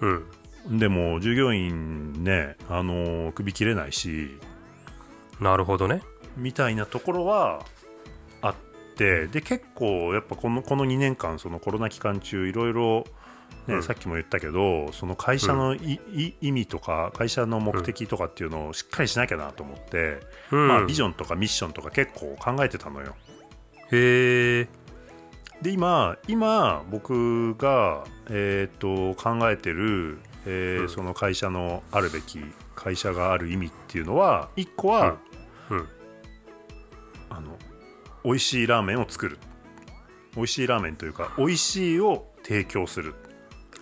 [0.00, 0.06] う
[0.72, 4.38] ん、でも従業員ねあの首切れないし
[5.40, 6.02] なるほどね。
[6.36, 7.64] みたいなところは
[8.42, 8.54] あっ
[8.96, 13.04] てで結構やっぱこのこの2年間そのコロナ期間中いろいろ
[13.66, 20.20] ね、うん、さっきも言ったけどその会社のい、うん、意味とか会社の目的とかっていうのをしっかりしなきゃなと思って、
[20.52, 23.16] うん、まあ、ビジョンとかミッションとか結構考えてたのよ。
[23.92, 24.68] へえ。
[25.62, 32.40] で今今僕が、えーと、考えてる、えーその会社のあるべき
[32.74, 35.16] 会社がある意味っていうのは1個は、
[37.30, 37.56] あの
[38.22, 39.38] 美味しいラーメンを作る。
[40.36, 43.14] 美味しいラーメンというか美味しいを提供する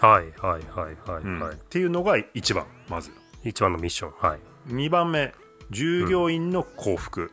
[0.05, 3.11] はいはいはいはい、うん、っていうのが1番まず。
[3.45, 4.41] 1番のミッションはい。
[4.69, 5.33] 2番目
[5.71, 7.31] 従業員の幸福、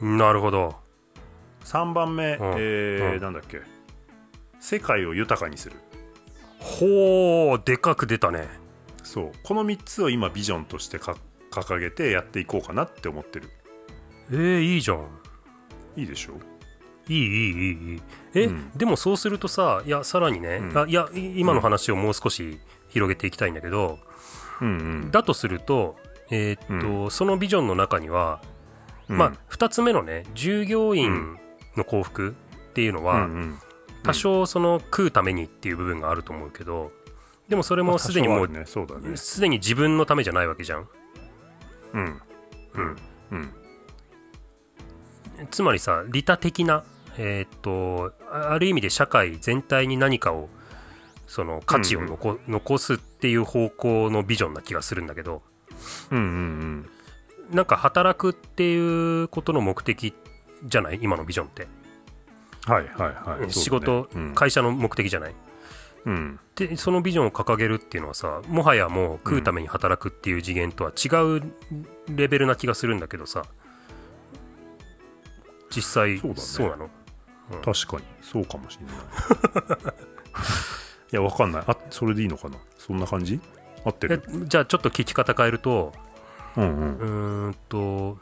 [0.00, 0.76] うん、なるほど。
[1.64, 3.60] 3番目、うん、えー、うん、なんだっけ。
[4.60, 5.76] 世界を豊かにする。
[6.58, 8.48] ほうでかく出たね。
[9.02, 9.32] そう。
[9.42, 13.50] この3つを今ビジョンとして掲げてやっていこうかなって思ってる。
[14.30, 15.06] えー、いいじゃん。
[15.96, 16.34] いいでしょ
[17.10, 18.02] いいいいいい
[18.34, 22.58] え、うん、でもそうするとさいやさらにね、うん、あいや今の話をもう少し
[22.90, 23.98] 広げていきたいんだけど、
[24.60, 24.72] うんう
[25.06, 25.96] ん、だとすると,、
[26.30, 28.40] えー、っと、うん、そのビジョンの中には、
[29.08, 31.36] まあ、2つ目のね従業員
[31.76, 32.36] の幸福
[32.70, 33.58] っていうのは、うんうん、
[34.04, 36.92] 多少その食うためにっていう部分があると思うけど
[37.48, 38.48] でもそれもすでにもう
[39.16, 40.88] すで、ね、に自分のためじゃないわけじゃん。
[41.94, 42.20] うん、
[42.74, 42.96] うん、
[43.32, 43.52] うん。
[45.50, 46.84] つまりさ利他的な
[47.18, 50.48] えー、っとある意味で社会全体に何かを
[51.26, 55.42] その価値を残うんうん、残すっていう方向のビジョンな気がするんだけど、
[56.10, 56.26] うんうんう
[57.52, 57.56] ん。
[57.56, 60.14] なんか働くっていうことの目的
[60.64, 60.98] じゃない？
[61.02, 61.68] 今のビジョンって。
[62.66, 63.52] はいはいはい。
[63.52, 65.34] 仕事、ねうん、会社の目的じゃない？
[66.06, 71.42] うん、でそのビジョンを掲げるっていうのはさもはやもう食うために働くっていう次元とは違う
[72.08, 73.44] レベルな気がするんだけどさ。
[75.72, 76.90] 実際そう,、そうなの、うん、
[77.64, 78.02] 確かに。
[78.22, 78.96] そうかもしれない。
[81.12, 81.64] いやわかんない。
[81.66, 82.56] あそれでいいのかな？
[82.78, 83.40] そんな感じ？
[83.84, 84.22] 合ってる？
[84.46, 85.92] じゃあちょっと聞き方変えると
[86.56, 86.98] うんうん。
[87.46, 88.18] うんと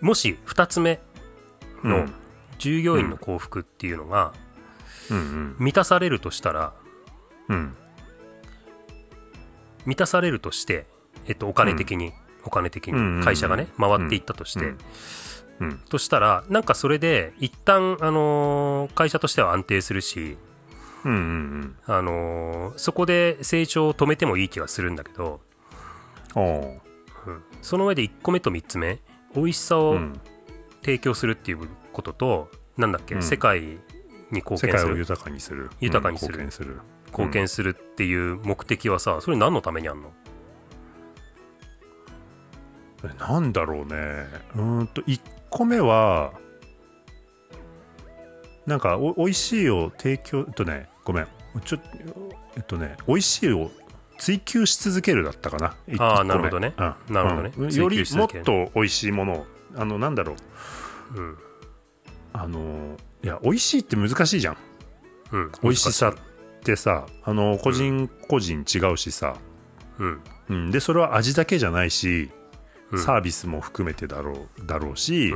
[0.00, 1.00] もし2つ目
[1.82, 2.06] の
[2.58, 4.32] 従業員の幸福っていうのが
[5.58, 6.72] 満たされるとしたら、
[7.48, 7.76] うん、
[9.86, 10.86] 満たされるとして、
[11.26, 12.12] えっと、お金的に、
[12.44, 14.74] お金的に会社がね回っていったとして、
[15.88, 20.36] としたらなんかそれで一旦あのー、会社としては安定するし、
[21.04, 25.40] うんうんうん、あのー、そこで成長を止めてもいい気がするんだけど、
[26.36, 26.40] う。
[26.40, 28.98] ん、その上で1個目と3つ目
[29.34, 29.98] 美味しさを
[30.82, 33.78] 提供するっていうことと、なんだっけ、うん、世界に
[34.30, 34.72] 貢献する。
[34.72, 35.70] 世界を豊かにする。
[35.80, 36.80] 豊かにする、うん、貢献する。
[37.08, 40.12] 貢献するっていう目的はさそれ何のためにあんの？
[43.18, 44.26] なんだろうね。
[44.56, 46.32] うんと1個目は
[48.66, 51.28] なんかおおいしいを提供とねごめん。
[51.64, 51.78] ちょ
[52.56, 53.70] えっとねおいしいを
[54.18, 55.74] 追求し続けるだったかな。
[55.98, 60.34] ああなるほどね、うん、なるほどね、うん、よりもっとおいしいものをあのなんだろ
[61.14, 61.38] う、うん、
[62.32, 64.56] あのいや美味しいって難しいじゃん、
[65.32, 66.14] うん、美味しさっ
[66.62, 69.36] てさあの個人個人違うしさ、
[69.98, 70.20] うん。
[70.50, 72.30] うん、でそれは味だけじゃないし
[72.96, 75.32] サービスも含めてだろうだろうし、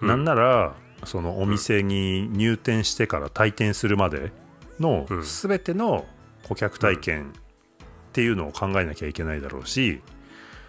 [0.00, 4.32] なんならそのお店に入店してから退店するまで
[4.78, 5.22] のうん。
[5.22, 6.04] 全ての
[6.48, 10.00] 顧客体験っていうのを考えなきゃいけないだろうし、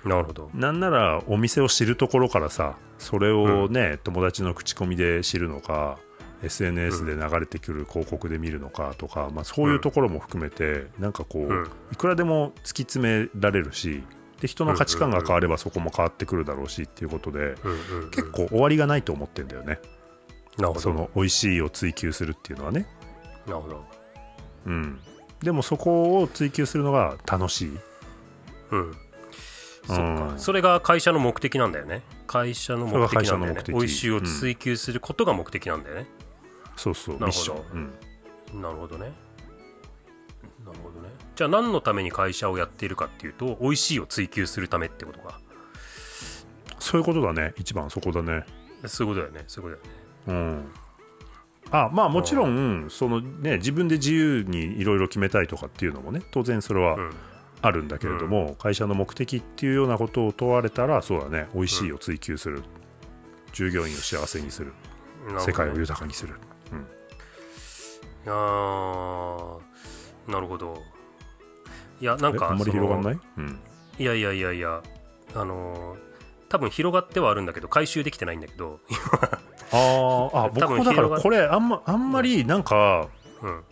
[0.04, 0.50] なるほど。
[0.54, 5.98] なんならお店を知るところからさそれをね、友達の口コミで知るのか
[6.44, 11.70] SNS で流れてくる広告で見るのかとか、まあ、そういうところも含めて、なんかこう、うん。
[11.92, 14.04] いくらでも突き詰められるし
[14.42, 17.56] で人の価値観が変わればそこも変わってくるだろうしっていうことで、
[18.12, 19.80] 結構終わりがないと思ってんだよね。
[20.58, 20.80] なるほど。
[20.80, 22.88] その美味しいを追求するっていうのはね、
[23.46, 23.86] なるほど。
[24.66, 25.00] うん、
[25.42, 27.78] でもそこを追求するのが楽しい。
[28.72, 28.94] うん。
[29.88, 30.40] そっか、うん。
[30.40, 32.04] それが会社の目的なんだよね。
[32.28, 33.64] 会社の目的なんだよね。
[33.68, 36.08] 美味しいを追求することが目的なんだよね、
[36.76, 37.18] そうそう。
[37.18, 37.66] なるほど。
[38.60, 39.12] なるほどね
[41.40, 45.40] じゃあ何のために会社をやっているかっていうと美味しいを追求するためってことか。
[46.80, 47.54] そういうことだね。
[47.56, 48.44] 一番そこだね。
[48.86, 49.46] そういうことだよね。
[49.48, 49.82] そういうこ
[50.28, 50.50] とだよね。
[50.52, 50.72] うん。
[51.72, 57.12] あまあもちろんそのね自分で自由にいろいろ決めたいとかっていうのもね当然それはうん。
[57.62, 61.48] あるんだけれども、会社の目的っていうようなことを問われたらそうだね。
[61.54, 62.64] 美味しいを追求する、
[63.54, 64.74] 従業員を幸せにする。
[65.28, 65.40] ね。
[65.40, 66.36] 世界を豊かにする、
[66.74, 66.86] うん、
[68.28, 70.82] あーなるほど
[72.00, 73.60] いやなんかえあんまり広がんない、うん、
[73.98, 74.82] いやいやいやいや
[75.36, 76.10] あのー
[76.50, 78.80] 多分広がってはあるんだけど回収できてないんだけど
[79.72, 83.08] あーあ 僕もだからこれあんまあんまりなんか
[83.42, 83.64] うん。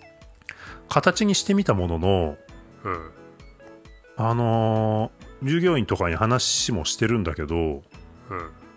[0.89, 2.37] 形にしてみたものの
[2.83, 3.11] うん。
[4.15, 7.83] あのー従業員とかに話もしてるんだけどうん。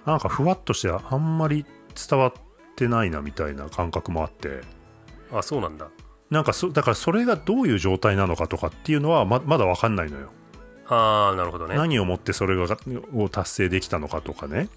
[0.05, 1.65] なんかふわっとしてあんまり
[2.09, 2.33] 伝わっ
[2.77, 4.61] てないなみたいな感覚もあって。
[5.33, 5.89] あそうなんだ
[6.31, 10.31] なんかそだからそれがどういう状態なのかとかっていうのはままだ分かんないのよ、
[10.87, 11.77] ああなるほどね。
[11.77, 12.77] 何をもってそれが
[13.15, 14.69] を達成できたのかとかね。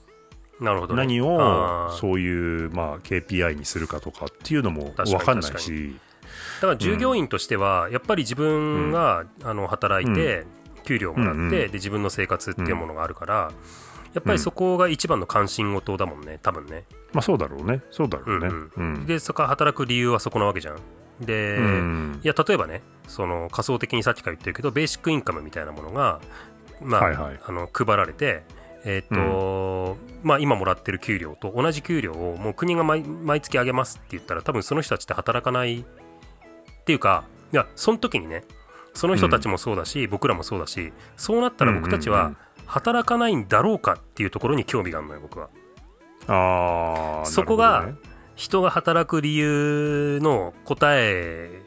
[0.60, 1.00] なるほどね。
[1.00, 5.96] 何をそういう、まあ、KPI にするかとかっていうのも確かに分かんない確し
[6.62, 10.46] だから従業員としてはやっぱり自分が、あの働いて
[10.84, 13.52] 給料をもらって、うんうんで自分の生活っていうものがあるから、
[14.14, 17.82] やっぱりそこが一番の関心事だもんね多分ね、まあそうだろうね。
[17.92, 18.48] そうだろうね。
[18.48, 19.06] うんうん。
[19.06, 20.78] でそこから働く理由はそこなわけじゃん
[21.20, 22.20] で、うん。
[22.24, 26.22] いや例えばねその仮想的にさっきから言ってるけどベーシックインカムみたいなものが、
[26.82, 27.40] まあはいはい。
[27.46, 28.44] あの配られて、
[28.86, 35.84] えーとまあ、今もらってる給料と同じ給料をもう国が毎毎月上げますって言ったら多分その人たちって働かないっ
[36.86, 38.44] ていうかいやその時にね
[38.94, 42.26] その人たちもそうだし、僕らもそうだしそうなったら僕たちはうん。
[42.26, 45.50] うんうん働かないんだろうかっていうところに興味があるのよ僕は。
[46.28, 47.96] ああそこがね
[48.36, 51.62] 人が働く理由の答え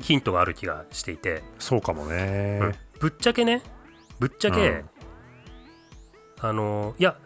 [0.00, 2.74] ヒントがある気がしていて、そうかもね、うん。
[3.00, 3.62] ぶっちゃけね。
[4.18, 4.84] ぶっちゃけ、うん。
[6.40, 7.16] あのいや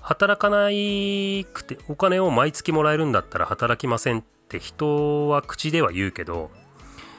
[0.00, 6.50] 働かないくてお金を毎月もらえるんだったら働きませんって人は口では言うけど、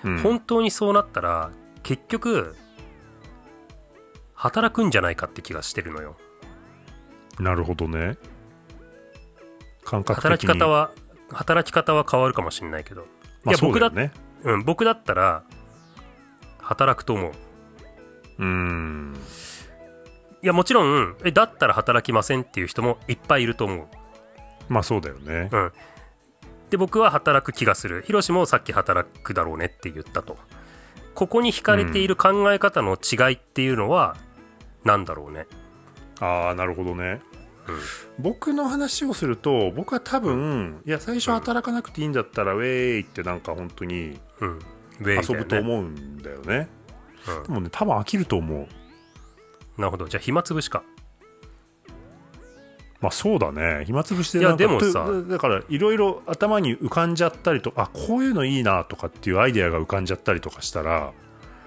[0.03, 0.19] うん。
[0.19, 2.55] 本当にそうなったら結局
[4.33, 6.15] 働くんじゃないかって気がしてるのよ。
[7.39, 8.17] なるほどね。
[9.83, 10.91] 感覚的働にき方は
[11.29, 13.07] 働き方は変わるかもしれないけど、
[13.43, 14.11] まあ、いや僕だね。
[14.43, 15.43] うん、僕だったら
[16.59, 17.31] 働くと思う。
[18.39, 19.15] うーん。
[20.41, 23.87] いやもちろんえだったら働きませんっていう人もいっぱいいると思う。
[24.69, 25.49] まあそうだよね。
[25.51, 25.71] うん。
[26.69, 28.03] で僕は働く気がする。
[28.05, 30.37] ヒロシもさっき働くだろうねって言ったと。
[31.13, 34.17] ここに惹かれている考え方の違いっていうのは
[34.83, 35.47] 何だろうね。
[36.19, 37.21] ああなるほどね。
[37.29, 37.34] うん
[38.19, 42.65] 僕の話をすると僕は多分いや最初働かなくていいんだったらウェー
[42.99, 44.19] イってなんか本当に
[44.99, 46.69] 遊ぶと思うんだよね。
[47.27, 47.43] うん。
[47.43, 48.67] でもね多分飽きると思う。
[49.77, 50.07] なるほど。
[50.07, 50.83] じゃあ暇つぶしか。
[53.01, 53.83] まあそうだね。
[53.85, 55.05] 暇つぶしでいやなんかでもさ。
[55.05, 61.13] とだからいろいろ頭に浮かんじゃったりとあこういうのいいなとかっていうアイデアが浮かんじゃったりとかしたら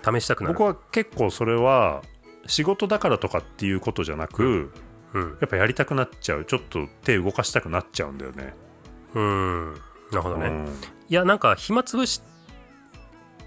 [0.03, 0.55] 試したくなる。
[0.55, 2.03] 僕は結構それは
[2.47, 4.71] 仕事だからとかっていうことじゃなく、うん
[5.15, 6.45] やっぱやりたくなっちゃう。
[6.45, 8.55] ちょっと手動かしたくなっちゃうんだよね。
[9.15, 9.75] うん。
[9.75, 9.81] な
[10.13, 10.67] るほどね、うん。
[11.09, 12.23] いやなんか暇つぶし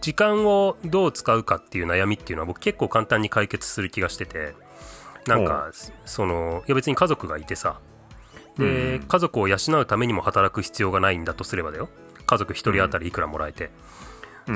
[0.01, 4.55] 時間をどう使うかっていう悩みっていうのは僕結構簡単に解決する気がしてて。
[5.27, 5.69] なんか
[6.05, 7.79] そのいや別に家族がいてさ。
[8.57, 9.03] で、うん。
[9.07, 11.89] 家族を養うためにも働く必要がないんだとすればだよ。
[12.25, 13.69] 家族1人当たりいくらもらえて、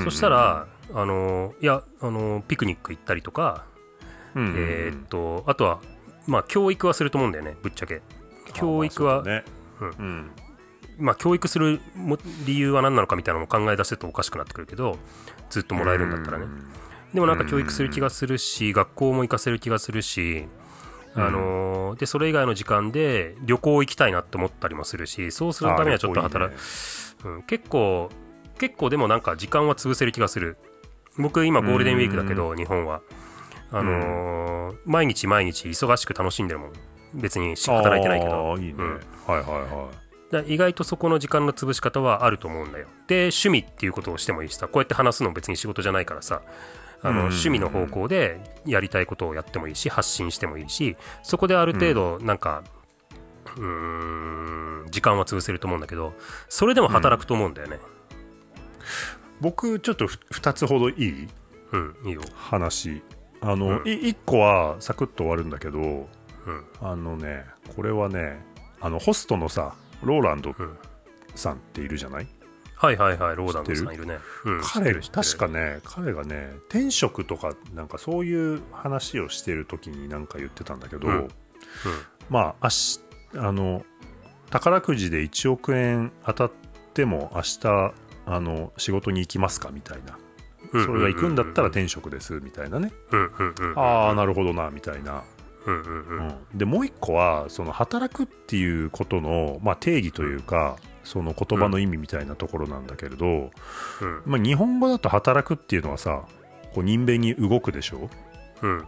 [0.02, 3.64] そした、らあのいやあのピクニック行ったりとか、
[4.34, 4.54] うんうんうん。
[4.56, 5.80] えーっとあとは
[6.26, 8.02] まあ教育はすると思うんだよねぶっちゃけ。
[8.52, 9.44] 教育は、うだね。
[9.80, 9.88] うん。
[9.88, 10.30] うん。
[10.98, 12.16] まあ、教育するも
[12.46, 14.98] 理由は何なのかみたいなのも考え出せるとおかしくなってくるけど
[15.50, 16.44] ずっともらえるんだったらね。
[16.44, 16.64] うん。
[17.12, 20.46] でもなんか教育する気がするし学校も行かせる気がするし
[21.14, 26.58] あのーでそれ以外の時間で旅行行きたいなって思ったりもするしそうするためにはちょっと働く、
[27.24, 28.10] うん、結構
[28.58, 30.56] 結構でもなんか時間は潰せる気がする。
[31.18, 33.00] 僕今ゴールデンウィークだけど日本は
[33.78, 36.72] あのー毎日毎日忙しく楽しんでるもん。
[37.14, 38.56] 別にし働いてないけど。
[38.58, 38.90] いいね、うん。
[38.92, 39.88] はいはいは
[40.30, 42.86] だから意外とそこの時間の潰し方はあると思うんだよ。
[43.06, 44.68] で趣味っていうことをしてもいいしさ。
[44.68, 46.42] こうやって話すの別に仕事じゃないからさ。
[47.02, 47.18] あのうん。
[47.26, 52.64] 趣味の方向でやりたいことをやってもいいし発信してもいいしそこである程度なんか
[53.56, 56.14] うーん時間は潰せると思うんだけど
[56.48, 57.78] それでも働くと思うんだよね。
[59.40, 61.28] 僕ちょっとふ2つほどいい？
[61.72, 62.22] うん、いいよ。
[62.34, 63.02] 話
[63.46, 63.88] あの、うん。
[63.88, 66.08] い1個はサクッと終わるんだけどうん。
[66.80, 67.44] あのね
[67.74, 68.44] これはね
[68.80, 70.78] あのホストのさローランドうん。
[71.34, 72.26] さんっているじゃない、
[72.76, 81.28] はいはいはいローダンドさんいるね、うん、彼確かね彼がね転職とかなんかそういう話をしてる時になんか言ってたんだけど、うん。
[82.28, 83.00] まあ明日
[83.38, 83.84] あの
[84.50, 86.52] 宝くじで1億円当たっ
[86.94, 87.92] ても明日
[88.26, 90.16] あの仕事に行きますかみたいな。
[90.18, 90.25] うん
[90.84, 92.92] それが行くんだったら転職ですみたいなね、
[93.76, 95.22] ああなるほどなみたいな、
[96.54, 103.50] でもう一個はその働くっていうことの、まあ、定義というか、その言葉の意味みたいなところなんだけれど、うん。
[104.26, 106.24] まあ、日本語だと働くっていうのはさ
[106.74, 108.10] こう人弁に動くでしょ、
[108.62, 108.84] うん。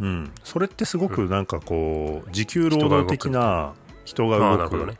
[0.00, 4.96] うん、それってすごくなんかこう時給労働的な人が動く。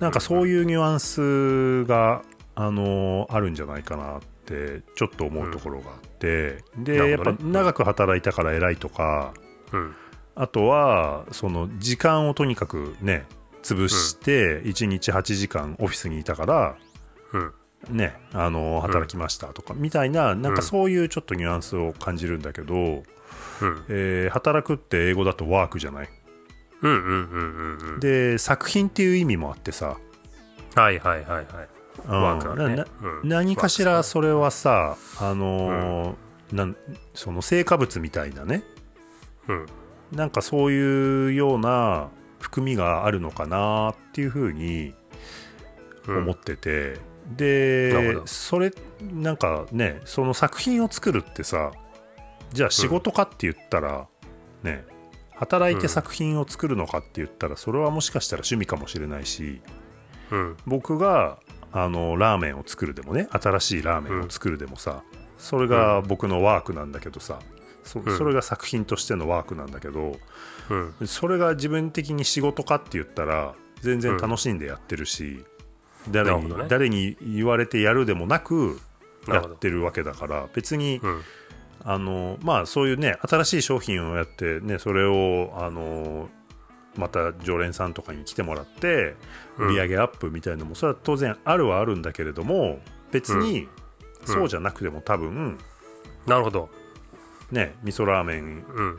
[0.00, 2.22] なんかそうういうニュアンスが、
[2.56, 4.20] あのあるんじゃないかなっ
[4.50, 9.32] てちょっと思うところがあって、で、やっぱ長く働いたから偉いとか
[9.72, 9.96] んうん。
[10.34, 13.26] あとはその時間をとにかくね
[13.62, 16.76] 潰して1日8時間オフィスにいたから
[17.32, 17.52] うん。
[17.90, 23.04] ねあの働きましたとかみたいななんかそういうちょっとニュアンスを感じるんだけど、うん。
[23.88, 26.08] えー働くって英語だとワークじゃない？
[26.82, 28.00] うんうんうんうんうん。
[28.00, 29.96] で作品っていう意味もあってさ、
[30.74, 31.44] はいはいはいはい。
[31.44, 33.28] うんワークあるねなうん。
[33.28, 36.14] 何かしらそれはさあのー
[36.52, 36.76] なん
[37.14, 38.64] その成果物みたいなね。
[39.48, 39.66] うん。
[40.12, 42.08] なんかそういうような
[42.40, 44.94] 含みがあるのかなっていうふうに
[46.06, 46.18] うん。
[46.22, 46.98] 思ってて、
[47.36, 48.72] なるでそれ
[49.12, 51.70] なんかねその作品を作るってさ
[52.52, 54.08] じゃあ仕事かって言ったら、
[54.62, 54.84] ね
[55.36, 59.62] 働いて作品を作るのかって言ったらそれはもしかしたら趣味かもしれないし
[60.30, 60.56] うん。
[60.66, 61.38] 僕が
[61.72, 65.02] あのラーメンを作るでもね新しいラーメンを作るでもさ、
[65.38, 67.38] それが僕のワークなんだけどさ
[67.84, 68.16] そうん。
[68.16, 70.16] それが作品としてのワークなんだけど
[70.68, 71.06] うん。
[71.06, 75.44] それが自分的に仕事かって言ったら全然楽しんでやってるし、
[76.10, 76.68] 誰になるほどね。
[76.68, 78.80] 誰に言われてやるでもなく
[79.26, 81.22] やってるわけだから別に、うん。
[81.82, 86.28] あのまあそういうね新しい商品をやってねそれをあの
[86.96, 89.14] また常連さんとかに来てもらって
[89.58, 89.68] うん。
[89.68, 92.80] 売り上げアップみたいなのもそれは当然あるはあるんだけれども
[93.12, 93.68] 別に
[94.24, 95.58] そうじゃなくても多分
[96.26, 96.68] なるほど。
[97.50, 98.98] ね味噌ラーメンうん。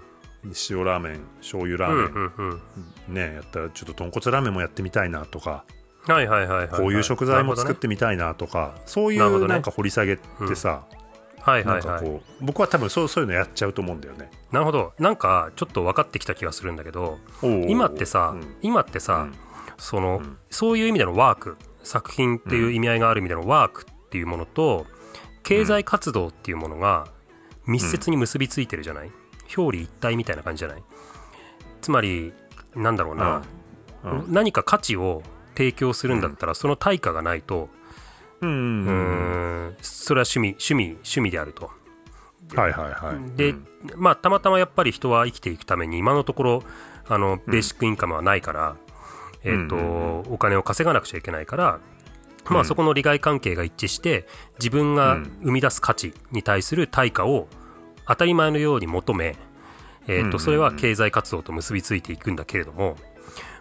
[0.69, 2.59] 塩ラーメン醤油ラうんー
[3.07, 5.65] メンねやったらちょっと豚骨ラーメンもやってみたいなとか
[6.07, 10.85] はいはいはいこういう食材も作ってみたいなとかそういうなんか掘り下げってさ
[11.41, 12.21] はいなはいはい。
[12.39, 14.29] 僕は多分そうそういうのやっちゃうと思うんだよね。
[14.51, 14.93] なるほど。
[14.99, 17.19] なんかちょっと分かってきた気がするんだけど
[17.67, 18.55] 今ってさ、うん。
[18.61, 19.33] 今ってさ、うん。
[19.77, 20.37] その、うん。
[20.49, 24.85] そういう意味でのワーク作品っていう意味合いがある意味でのワークっていうものと
[25.43, 27.07] 経済活動っていうものが
[27.65, 29.11] 密接に結びついてるじゃない、
[29.57, 30.83] 表裏一体みたいな感じじゃない？
[31.81, 32.33] つまり
[32.75, 33.41] なんだろうな、
[34.27, 35.23] 何か価値を
[35.55, 37.69] 提供するんだったら、その対価がないと、
[38.41, 38.91] うんう
[39.71, 41.71] んそれは趣味趣味趣味であると。
[42.55, 43.37] はいはいはい。
[43.37, 43.67] で、うん。
[43.95, 46.63] まあたまたまやっぱり人は生きていくために今のところ
[47.07, 48.75] あのベーシックインカムはないから、
[49.43, 51.79] えーとうんうんお金を稼がなくちゃいけないから、
[52.45, 52.65] まあ、うん。
[52.65, 54.27] そこの利害関係が一致して
[54.59, 57.47] 自分が生み出す価値に対する対価を
[58.07, 59.37] 当たり前のように求め、
[60.07, 62.97] えとそれは経済活動と結びついていくんだけれども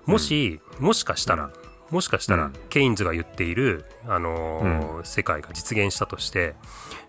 [0.07, 1.51] もし、もしかしたら、
[1.91, 2.53] もしかしたら、うん。
[2.69, 6.55] ケインズが言っている、あのー世界が実現したとして、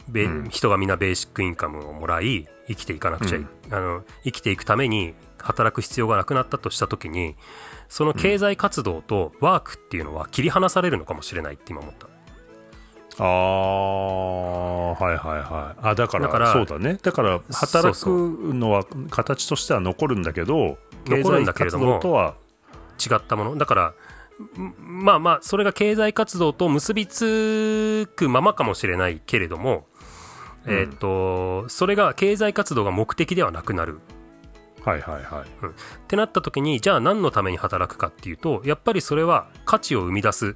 [0.10, 0.50] べうん。
[0.50, 3.48] 人がみんなベーシックインカムをもらい生きていかなくちゃい、うん。
[3.74, 7.36] あの生きていくために働く必要がなくなったとした時に
[7.90, 12.08] その経済活動とワークっていうのは切り離されるのかもしれないって今思った。
[13.20, 15.80] ああはいはいはい。
[15.90, 16.98] あだからだからそうだね。
[17.02, 18.08] だから働く
[18.54, 22.36] のは形としては残るんだけど経残るんだけれども動とは
[23.00, 23.58] 違ったもの。
[23.58, 23.94] だからん
[24.78, 29.88] まあまあそれが経済活動と結びつくままかもしれないけれども、
[30.66, 30.78] うん。
[30.78, 34.00] えっ、とそれが経済活動が目的ではなくなる。
[34.84, 35.74] はいはいはい、うん、っ
[36.08, 40.56] てなった時にじゃあ何のために働くかっていうとやっぱりそれは価値を生み出す。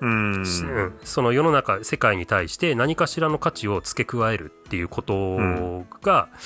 [0.00, 0.44] うん。
[1.04, 5.36] その世の中世界に対して何かしらの価値を付け加えるっていうこと
[6.02, 6.40] が、うん、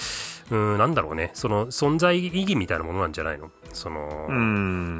[0.51, 1.30] なんだろうね。
[1.34, 3.51] その存在意義みたいなものなんじゃないの？
[3.72, 4.28] その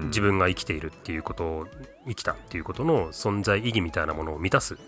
[0.07, 1.67] 自分が生きているっていうことを
[2.07, 4.79] 生きたっていうことの存在意義みたいなものを満たす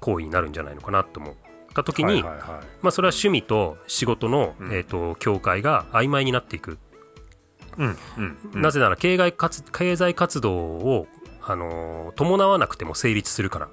[0.00, 1.34] 行為になるんじゃないのかなと思っ
[1.74, 6.78] た時に、まあ、それは趣味と仕事の、うん、えーと、境界が曖昧になっていく、
[7.78, 7.96] うん
[8.54, 11.06] うん、なぜなら経済活経済活動を
[11.42, 13.66] あの伴わなくても成立するから。
[13.66, 13.68] っ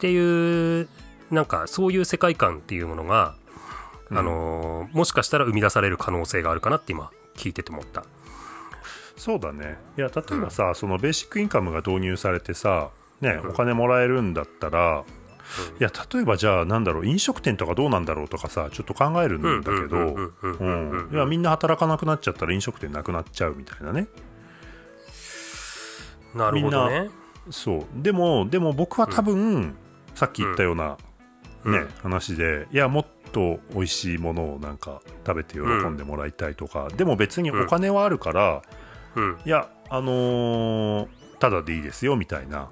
[0.00, 0.88] ていう
[1.30, 3.34] なんかそういう世界観っていうものが、
[4.10, 8.04] うん、あのもしかしたら生み出される可能性があるかなって今聞いてて思った。
[9.16, 9.78] そうだね。
[9.96, 12.90] いや例えばさ、うん、そのベーシックインカムが導入されてさ、
[13.20, 15.04] ね、お金もらえるんだったら、
[15.80, 20.30] いや例えばじゃあなんだろう飲食店とかどうなんだろうとかさちょっと考えるんだけど
[21.10, 24.08] いやみんな働かなくなっちゃったら飲食店なくなっちゃうみたいなね。
[26.34, 27.10] なるほどね。
[27.50, 27.86] そう。
[27.94, 29.76] でもでも僕は多分、うん、
[30.14, 30.98] さっき言ったような、
[31.64, 38.62] うん、ね、話でいやもっと美味しいものをなんか食べて喜んでもらいたいとか、でも別にお金はあるから、
[39.44, 41.08] いやあのー、
[41.38, 42.68] ただでいいですよみたいな。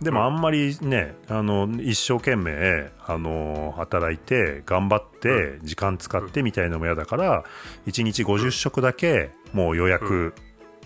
[0.00, 7.44] でもあんまりねあの一生懸命あの働いて頑張って時間使ってみたいなのも嫌だから
[7.86, 10.34] 1日50食だけもう予約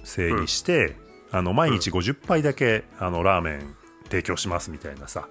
[0.05, 0.97] 制にして
[1.31, 5.29] あの毎日50杯だけあのラーメン提供しますみたいなさ、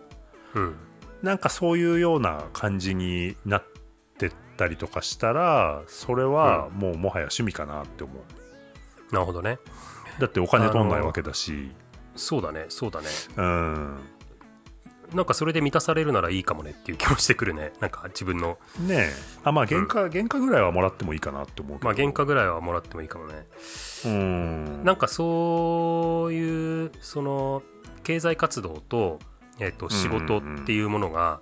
[0.56, 0.76] うん、
[1.22, 3.64] なんかそういうような感じになっ
[4.18, 9.60] てったりとかしたらそれはもうもはや趣味かなって思う、なるほどね。
[10.20, 11.72] だってお金取んないわけだし。
[12.16, 13.08] そうだねそうだね。
[13.38, 14.00] うん。
[15.14, 17.74] なんかそれで満たされるならいいかもねっていう気もしてくるね。
[17.82, 18.58] なんか自分の。
[18.80, 19.14] ねえ。
[19.44, 21.86] あまあ原価、うん、原価ぐらいはもらってもいいかなって思うけど。
[21.86, 23.46] まあ原価ぐらいはもらってもいいかもね。
[24.06, 24.84] うん。
[24.84, 27.62] なんかそういうその
[28.04, 29.20] 経済活動と,、
[29.62, 31.40] えー、と仕事っていうものが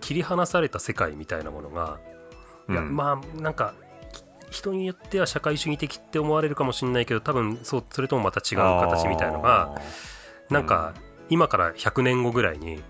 [0.00, 1.98] 切り離された世界みたいなものが、
[2.68, 3.74] いやまあなんか
[4.50, 9.80] 人によっては社会主義的って思われるかもしれないけど多分そうそれともまた違う形みたいのが
[10.50, 10.94] なんか
[11.30, 12.82] 今から100年後ぐらいに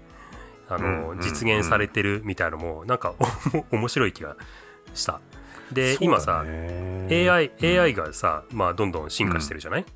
[0.68, 3.14] あの、実現されてるみたいのもなんか
[3.70, 4.36] 面白い気が
[4.94, 5.20] した。
[5.70, 6.44] で今さ
[7.10, 9.86] AI, AI がさ、まあ、どんどん進化してるじゃない、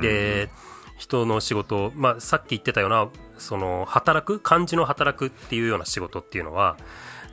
[0.00, 0.50] で
[0.98, 3.08] 人の仕事、まあ、さっき言ってたような
[3.40, 6.76] その働く漢字の働くっていうような仕事っていうのは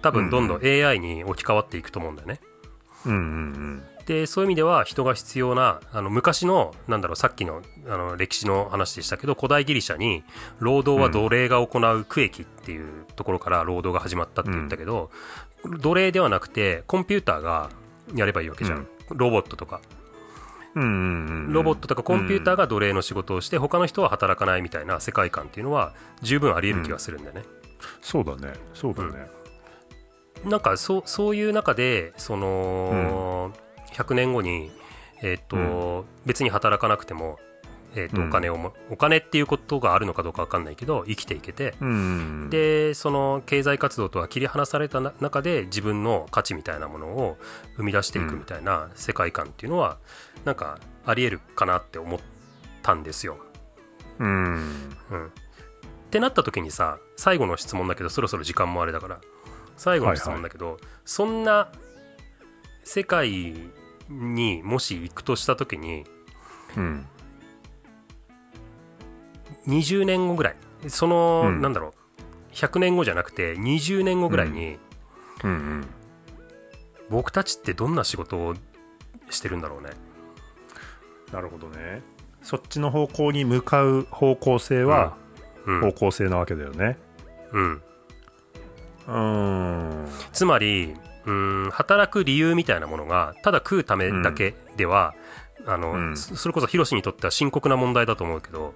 [0.02, 2.40] 多分どんどん AI に置き換わっていくと思うんだよね。
[3.06, 3.84] うんうんうん。
[4.06, 10.24] でそういう意味では人が必要なあの昔のなんだろうさっきのあの歴史の話でしたけど古代ギリシャに
[10.60, 15.12] 労働は奴隷が行う区域っていうところから労働が始まったって言ったけど、
[15.64, 17.70] うん、奴隷ではなくてコンピューターが
[18.16, 19.82] やればいいわけじゃん、うん、ロボットとか。
[20.76, 27.44] ロボットとかコンピューターが奴隷の仕事をして他の人は働かないみたいな世界観っていうのは十分ありえる気がするんだよね、
[28.02, 28.54] そうだね。
[28.74, 29.28] そうだね、
[30.46, 34.72] なんかそそういう中でその、うん、100年後に、
[35.22, 37.40] えーと、うん、別に働かなくても、
[37.96, 47.38] えーと、お金をもお金っていうことがあるのかどうか分かんないけど生きていけて、うん、でその経済活動とは切り離された中で自分の価値みたいなものを
[47.76, 49.98] 生み出していくみたいな世界観っていうのは、
[50.38, 52.20] うん、なんかありえるかなって思っ
[52.84, 53.38] たんですよ。
[54.20, 55.30] うん、うん、っ
[56.10, 59.20] てなった時にさ最後の質問だけどそろそろ時間もあれだから。
[59.78, 61.72] 最後の質問だけど、はいはい、そんな
[62.84, 63.54] 世界
[64.10, 66.04] にもし行くとした時に、
[66.76, 67.06] うん、
[69.68, 70.56] 20年後ぐらい。
[70.88, 71.94] その、うん、なんだろう。
[72.54, 74.78] 100年後じゃなくて20年後ぐらいに、
[75.44, 75.52] うん。
[75.52, 75.88] うんうん、
[77.10, 78.56] 僕たちってどんな仕事を
[79.30, 79.90] してるんだろうね。
[81.32, 82.02] なるほどね。
[82.42, 85.18] そっちの方向に向かう方向性は
[85.82, 86.98] 方向性なわけだよね。
[87.52, 87.82] うん。
[89.08, 90.08] うん。
[90.32, 90.96] つまり
[91.26, 95.14] うん働く理由みたいなものがただ食うためだけでは、
[95.66, 98.74] うん、あの、うん、それこそヒロシにとっては深刻な問題だと思うけど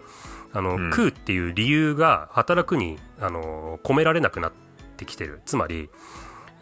[0.53, 4.51] あの、うん、食うっていう理由が働くにあの込められなくなっ
[4.97, 5.41] てきてる。
[5.45, 5.89] つまり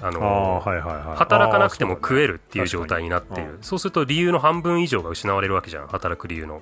[0.02, 3.58] 働かなくても食えるっていう状態になっている。
[3.62, 6.62] そう,、すると理由の半分以上が失われるわけじゃん働く理由の、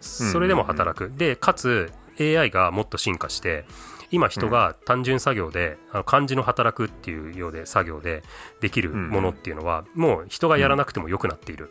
[0.00, 1.90] それでも働く、でかつ
[2.20, 3.64] AI がもっと進化して
[4.10, 8.22] 今人が単純作業で、あの漢字の働くっていうようで作業で
[8.60, 11.70] できるものっていうのは、もう人がやらなくてもよくなっている、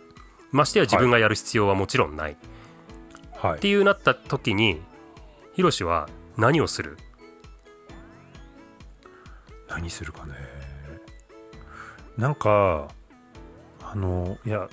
[0.52, 2.38] ましてや自分がやる必要はもちろんない、
[3.38, 4.82] はい、っていうなった時に
[5.54, 6.98] ヒロシは何をする？
[9.68, 10.34] 何するかね。
[12.18, 12.88] なんか
[13.82, 14.68] あのいや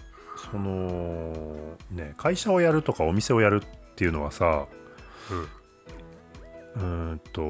[0.51, 4.67] そのね会社をやるとかお店をやるっていうのはさ
[6.75, 7.43] うーんと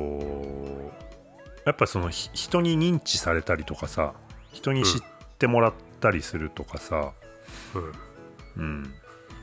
[1.65, 4.15] やっぱそのひ人に認知されたりとかさ
[4.53, 5.01] 人に知っ
[5.39, 7.13] てもらったりするとかさ、
[8.57, 8.63] うん。
[8.63, 8.95] うん、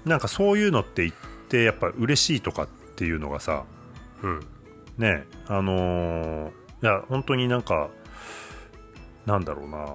[0.06, 1.14] なんかそういうのって言
[1.52, 3.66] ってやっぱ嬉しいとかっていうのがさ
[4.24, 4.40] うん。
[4.98, 6.50] ねあのー
[6.82, 7.90] いや本当になんか
[9.26, 9.86] なんだろうな。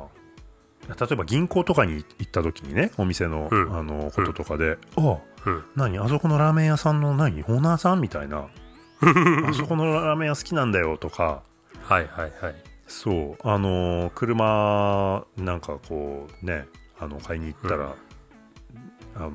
[0.94, 3.76] 例えば銀行とかに行った時にねお店の、うん。
[3.76, 5.64] あのこととかで「あうん。
[5.74, 8.46] 何あそこのラーメン屋さんの何オーナーさん?」みたいな
[9.48, 11.42] 「あそこのラーメン屋好きなんだよ」とか。
[11.82, 12.54] はいはいはい。
[12.86, 16.66] そうあのー車なんかこうね
[17.00, 17.94] あの買いに行ったら、
[19.16, 19.30] あの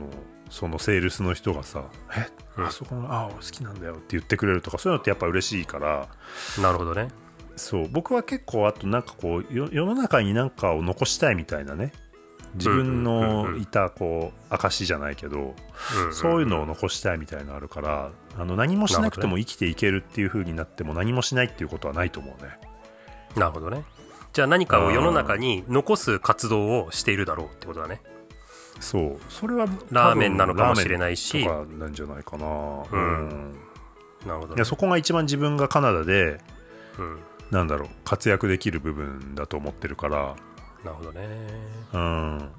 [0.52, 1.86] そのセールスの人がさ
[2.16, 2.28] 「え、
[2.58, 2.66] うん。
[2.68, 6.08] あそこのあ好きなんだよ」って言ってくれるとかそういうのってやっぱ嬉しいから。
[6.62, 7.08] なるほどね。
[7.56, 7.88] そう。
[7.89, 11.93] 僕は結構あとなんかこうよ世の中に何かを残したいみたいなね。
[12.56, 15.56] 自分のいたこう証じゃないけど、
[16.12, 22.60] そういうのを残したいみたいなのあるからあの何もしなくても生きていけるっていう風になっても何もしないっていうことはないと思うね。
[23.38, 23.86] なるほどね。
[24.34, 28.02] じゃあ何かを世の中に残す活動をしているだろうってことだね
[28.82, 29.19] そう。
[29.29, 31.43] それはラーメンなのかもしれないし。
[31.43, 32.47] とかなんじゃないかな、
[32.91, 33.53] うん。
[34.25, 34.55] なるほどね。
[34.55, 36.39] いやそこが一番自分がカナダで
[36.97, 37.19] うん。
[37.51, 40.36] なんだろう活躍できる部分だと思ってるから。
[40.84, 41.27] なるほどね。
[41.93, 42.38] うん。
[42.38, 42.49] な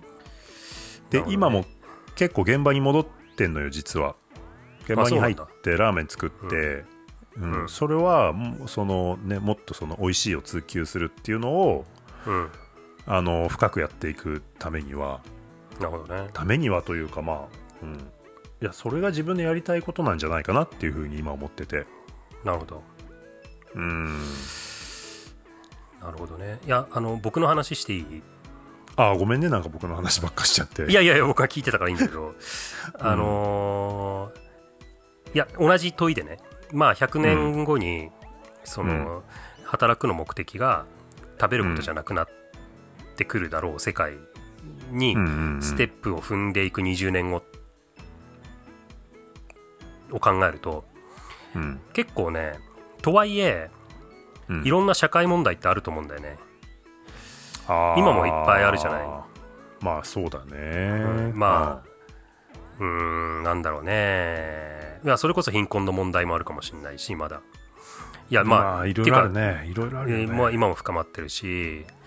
[1.11, 1.27] で、ね。
[1.29, 1.65] 今も
[2.15, 3.07] 結構現場に戻っ
[3.37, 4.15] てんのよ実は。
[4.85, 6.85] 現場に入っあてラーメン作って、
[7.37, 7.63] うん。
[7.63, 7.69] うん。
[7.69, 8.35] それは
[8.67, 11.85] その、ね、もっとその美味しいを追求するっていうのを
[12.27, 12.49] うん。
[13.05, 15.23] あの深くやっていくためには
[15.83, 16.31] なるほどね。
[16.33, 17.49] ためにはというかまあ、
[17.83, 17.99] うん、い
[18.61, 21.87] やそれが自分でやりたいことなんじゃないかなっていうふうに今思ってて。
[22.45, 22.83] なるほど。
[23.75, 24.19] うん。
[26.01, 26.59] なるほどね。
[26.67, 28.23] いやあの僕の話していい？
[28.97, 29.49] あごめんね。
[29.49, 30.91] なんか僕の話ばっかしちゃって。
[30.91, 32.35] いやいやいや僕は聞いてたからいいんだけど。
[32.99, 34.43] あのー
[35.35, 36.39] いや同じ問いでね。
[36.73, 38.11] まあ100年後に、
[38.65, 39.23] その、
[39.65, 40.85] 働くの目的が
[41.41, 42.29] 食べることじゃなくなっ
[43.17, 44.13] てくるだろう世界
[44.93, 45.63] にうんうんうん。
[45.63, 47.43] ステップを踏んでいく20年後
[50.11, 50.85] を考えると
[51.55, 51.81] うん。
[51.93, 52.59] 結構ね
[53.01, 53.71] とはいえ
[54.49, 54.65] うん。
[54.65, 56.39] いろんな社会問題ってあると思うんだよね、
[57.69, 59.07] 今もいっぱいあるじゃない。
[59.81, 61.89] まあそうだね、まあ
[62.79, 65.01] うーんなんだろうね。
[65.05, 67.41] いやそれこそ貧困の問題もあるかもしれないしまだ。
[68.31, 69.67] いやまあ、まあいろいろあるね。
[69.69, 72.02] いろいろあるよね、えーまあ、今も深まってるし、うん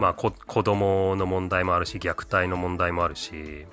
[0.00, 3.66] まあ、こ子供の問題もあるし虐待の問題もあるし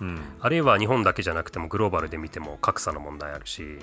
[0.00, 3.78] うんあるいは日本だけじゃなくてもグローバルで見ても格差の問題あるしうんう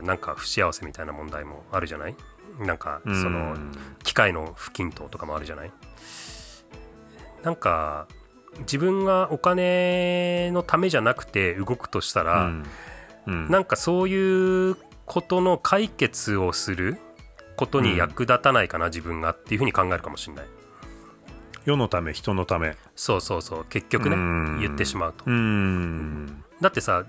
[0.00, 2.16] ーんなんか不幸せみたいな問題もあるじゃない？
[2.60, 3.22] なんかうん。
[3.22, 3.56] その
[4.02, 5.72] 機械の不均等とかもあるじゃない？
[7.42, 8.06] なんか
[8.60, 12.64] 自分がお金のためじゃなくて動くとしたら、うん。
[13.26, 13.50] うん。
[13.50, 14.76] なんかそういう
[15.06, 16.98] ことの解決をする
[17.56, 20.46] ことに役立たないかな、自分がっていうふうに考えるかもしれない。
[21.64, 22.76] 世のため人のため。
[22.94, 23.64] そうそうそう。
[23.70, 24.60] 結局ねうん。
[24.60, 25.24] 言ってしまうと。
[25.26, 26.44] うん。
[26.60, 27.06] だってさ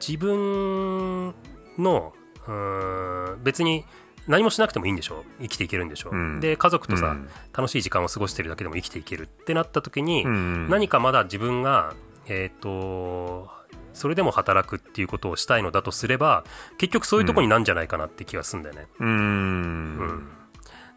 [0.00, 1.34] 自分
[1.78, 2.14] の
[2.46, 3.84] うーん別に
[4.26, 5.24] 何もしなくてもいいんでしょ？
[5.40, 6.40] 生きていけるんでしょ、うん。
[6.40, 7.28] で家族とさ、うん。
[7.52, 10.68] 楽しい時間を過ごしてるだけでも生きていけるってなった時に、うん。
[10.70, 11.94] 何かまだ自分が
[12.26, 13.50] えっ、と
[13.98, 16.44] それでも働くっていうことをしたいのだとすれば
[16.78, 19.08] 結局そういうとこになんじゃないかなって気がするんだよね、うん。
[19.08, 20.28] うん。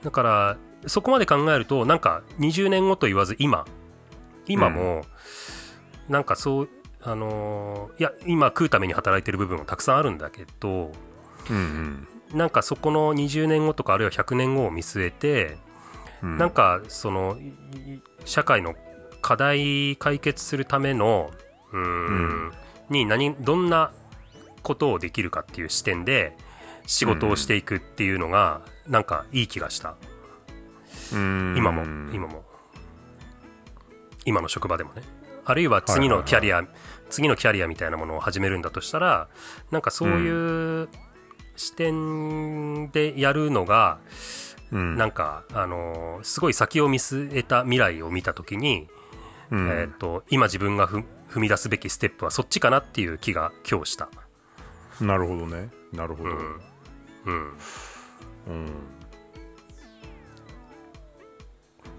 [0.04, 3.66] だからそこまで考えるとなんか20年後と言わず今。
[4.48, 5.04] 今も
[6.10, 6.70] なんかそう
[7.02, 10.92] あのーいや今食うために働いてる部分もたくさんあるんだけど
[11.50, 15.58] うんなんかそこの20年後とかあるいは100年後を見据えて、
[16.22, 16.38] うん。
[16.38, 18.76] なんかそのい社会の
[19.22, 21.32] 課題解決するための
[21.72, 22.54] うーん
[22.92, 23.92] に何どんな
[24.64, 26.36] ことをできるかっていう視点で
[26.86, 29.96] 仕事をしていくっていうのがなんかいい気がした。
[31.14, 31.56] うん。
[31.58, 31.84] 今も
[32.14, 32.44] 今も。
[34.26, 35.04] 今の職場でもね。
[35.46, 36.64] あるいは次のキャリア、
[37.10, 39.28] 次のキャリアみたいなものを始めるんだとしたら
[39.72, 40.90] なんかそういう
[41.56, 44.00] 視点でやるのが、
[44.72, 44.98] うん。
[44.98, 48.88] なんか、あのーすごい先を見据えた未来を見た時に、
[49.50, 49.68] うん。
[49.70, 54.10] えー、と今自分がふ踏み出すべきステップはそっちかなっていう気が今日した。
[55.00, 55.70] なるほどね。
[55.94, 56.30] なるほど。
[56.30, 56.38] うん。
[57.26, 57.54] うん。
[58.48, 58.72] うん。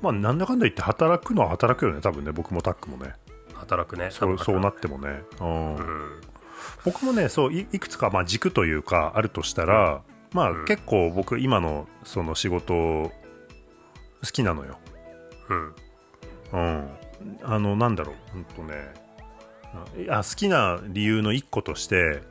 [0.02, 3.14] まあなんだかんだ言って働くのは働くよね多分ね僕もタックもね。
[3.54, 4.10] 働くね。
[4.10, 5.76] そうそうなっってもね、うん。
[5.76, 6.20] うん。
[6.84, 10.02] 僕もねそういいくつかまあ軸というかあるとしたら、
[10.32, 10.64] まあうん。
[10.66, 13.10] 結構僕今のその仕事好
[14.30, 14.78] きなのよ。
[15.48, 15.74] うん。
[16.52, 16.90] うん、
[17.44, 18.16] あのなんだろう。
[18.32, 19.01] ほんとね
[20.08, 22.22] あ好きな理由の一個として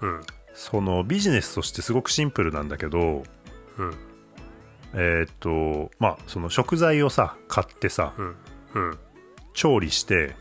[0.00, 0.20] うん。
[0.54, 3.24] そのビジネスとしてすごくシンプルなんだけど
[3.78, 3.94] うん。
[4.94, 8.36] えーっとまあその食材をさ買ってさうん。
[8.74, 8.98] うん。
[9.52, 10.34] 調理して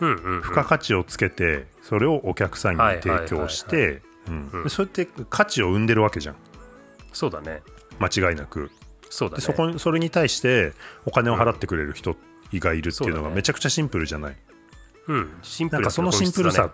[0.00, 4.02] うんうん付加価値をつけてそれをお客さんに提供して
[4.68, 6.36] それって価値を生んでるわけじゃん。
[7.12, 7.62] そうだね。
[8.00, 8.70] 間違いなく。
[9.10, 9.40] そうだね。
[9.40, 10.72] でそこにそれに対して
[11.06, 12.16] お金を払ってくれる人
[12.54, 14.32] がいるっていうのがめちゃくちゃシンプルじゃない。
[14.32, 14.53] うん
[15.42, 16.72] シンプルなんかそのシンプルさだっ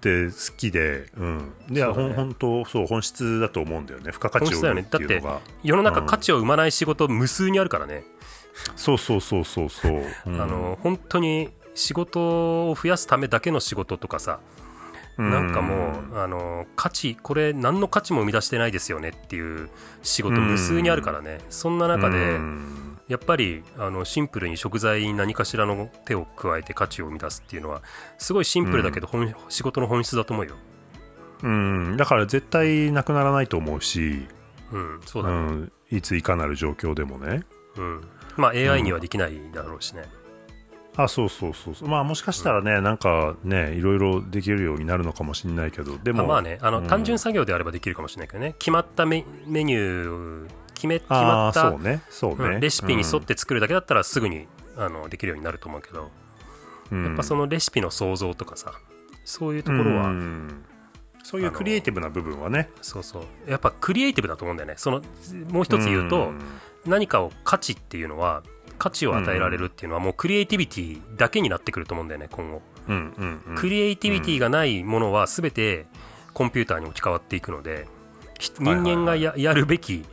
[0.00, 2.14] て好きで、うん、で、そうだね。
[2.14, 4.06] 本当そう本質だと思うんだよね。
[4.06, 8.04] 付加価値を生むっていうのが、世の中価値を生まない仕事無数にあるからね、
[8.76, 10.40] そうそうそうそうそう、うん。
[10.40, 14.40] あの本当に仕事を増やすためだけの仕事とかさ、
[15.18, 19.68] なんかもうあの価値これ何の価値も生み出してないですよねっていう
[20.02, 27.82] 仕事無数にあるからね、そんな中で、うんやっぱりあのシンプルに食材に何かしらの手を加えて価値を生み出すっていうのは
[28.16, 30.54] すごいシンプルだけど、本仕事の本質だと思うよ。
[31.42, 34.26] うん、だから絶対なくならないと思うし、
[34.72, 35.36] うん、そううだね。
[35.36, 37.42] ん、いついかなる状況でもね。
[37.76, 38.00] うん。
[38.36, 40.04] まあ AI にはできないだろうしね。
[40.96, 41.88] あそうそうそうそう。
[41.88, 45.98] まあもしかしたらね、なんかねいろいろできるようになるのかもしれないけど。
[45.98, 46.86] でもあまあね、あの、うん。
[46.86, 50.48] 単純作業であればできるかもしれないけどね、決まったメメニュー、
[50.82, 52.02] 決め決あまったーそうね。
[52.10, 56.10] そうね、うんレシピに沿って作るだけだったらすぐに、あのできるようになると思うけど、
[56.90, 58.72] うん、やっぱそのレシピの創造とかさ、
[59.24, 60.64] そういうところは、うん。
[61.22, 62.68] そういうクリエイティブな部分はね。
[62.80, 64.74] そうそう、やっぱクリエイティブだと思うんだよね。
[64.76, 65.02] その
[65.50, 66.40] もう一つ言うと、ん。
[66.84, 68.42] 何かを価値っていうのは、
[68.78, 72.62] 価値を与えられるっていうのはもうクリエイティビティだけになってくると思うんだよね、今後。
[72.88, 73.56] うんうんうん。
[73.56, 75.86] クリエイティビティがないものは全て
[76.32, 77.86] コンピューターに置き換わっていくので
[78.38, 80.04] 人間がややるべき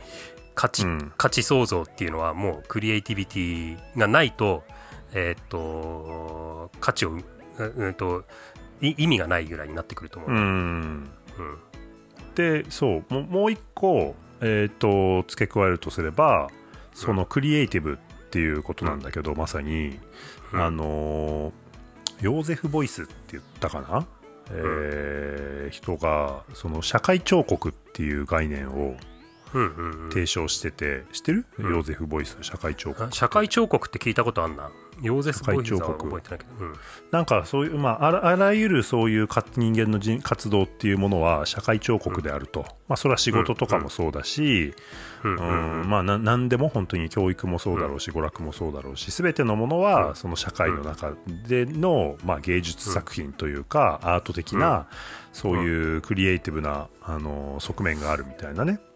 [0.60, 1.12] 価値,、うん。
[1.16, 4.62] 価値創造っていうのはもうクリエイティビティがないと,、
[5.14, 7.24] えーっと価値を、うん
[7.58, 8.24] うんと
[8.82, 10.30] い意味がないぐらいになってくると思う。
[10.30, 10.38] うん。
[10.38, 11.58] うん。
[12.34, 16.50] でそうもうもう一個、えー、と付け加えるとすれば
[16.92, 19.98] そのクリエイティブっていうことなんだけど、まさに、
[20.52, 20.62] うん。
[20.62, 21.52] あのー
[22.20, 24.06] ヨーゼフ・ボイスって言ったかな、
[24.50, 28.96] えー人がその社会彫刻っていう概念を
[29.54, 31.70] うんうんうん提唱してて、知ってる、うん。
[31.70, 33.04] ヨーゼフ・ボイス社会彫刻。
[33.04, 34.70] あ社会彫刻って聞いたことあんな。
[35.02, 36.64] ヨーゼフ・ボイスは覚えてないけど。
[36.64, 36.74] うん。
[37.10, 44.74] なんかそういう、まあ、あらあらゆるそういうか人間の人活動っていうものは社会彫刻であると、まあ、それは仕事とかもそうだし、
[45.24, 45.36] うん。
[45.36, 45.80] うん。
[45.82, 45.90] うん。
[45.90, 51.14] まあ、な何でも本当に教育もそうだろうし、娯楽もそうだろうし全てのものはその社会の中
[51.48, 54.86] での、まあ、芸術作品というか、アート的な
[55.32, 58.89] そういうクリエイティブなあの側面があるみたいなね、うんうんうんうん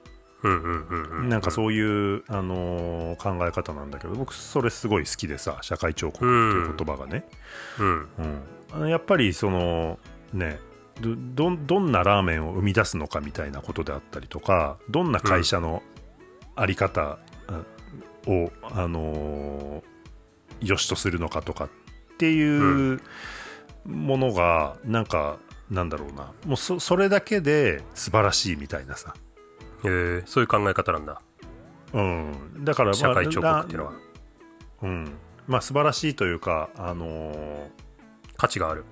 [1.29, 7.27] なんかそういう、あの考え方なんだけど僕それすごい好きでさ社会彫刻っていう言葉がね、
[7.79, 8.09] うん。
[8.77, 9.99] うん、やっぱりその
[10.33, 10.59] ね
[11.01, 11.15] ど
[11.51, 15.83] どどんなラーメンを生み出すのかみたいなことであったりとかどんな会社の
[16.57, 17.19] あり方
[17.49, 17.63] あ
[18.27, 19.95] を、あのー
[20.61, 21.69] 良しとするのかとかっ
[22.19, 23.01] ていう
[23.85, 25.39] ものがなんか
[25.71, 26.33] なんだろうな。
[26.47, 29.15] もうそそれだけで素晴らしいみたいなさ、
[29.85, 31.21] へーそういう考え方なんだ。
[31.93, 33.93] うん、だから、まあ社会彫刻っていうのは。
[34.83, 35.13] うん
[35.47, 37.69] まあ、素晴らしいというか、あのー
[38.37, 38.85] 価値がある。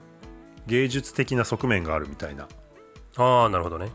[0.66, 2.47] 芸術的な側面があるみたいな
[3.16, 3.90] ああ、なるほどね。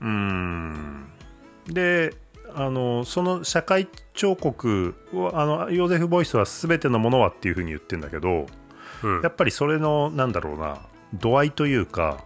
[0.00, 1.10] うーん
[1.66, 2.14] で
[2.54, 8.46] あのその社会彫刻をあのヨーゼフ・ボイスは全てのものはっていうふうに言ってるんだけど
[9.02, 10.78] うんやっぱりそれのなんだろうな
[11.14, 12.24] 度合いというか、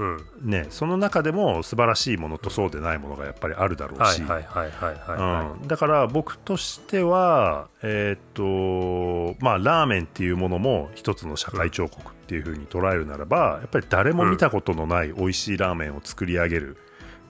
[0.00, 0.50] うん。
[0.50, 16.78] ね、その中でも素晴らしいものとそうでないものがやっぱりあるだろうし、はいはいはいはいはいはうん、だから僕としては、えーっとまあ、ラーメンっていうものも一つの社会彫刻っていう風に捉えるならばやっぱり誰も見たことのない美味しいラーメンを作り上げる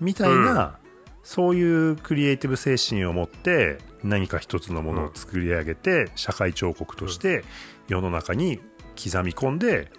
[0.00, 0.78] みたいな、
[1.22, 7.44] そういうクリエイティブ精神を持って何か一つのものを作り上げて、社会彫刻として
[7.88, 8.60] 世の中に
[8.96, 9.90] 刻み込んで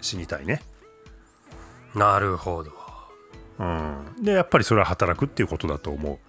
[0.00, 0.60] 死にたいね。
[1.98, 2.00] い。
[2.00, 2.72] なるほど。
[3.58, 6.20] うん、でやっぱりそれは働くっていうことだと思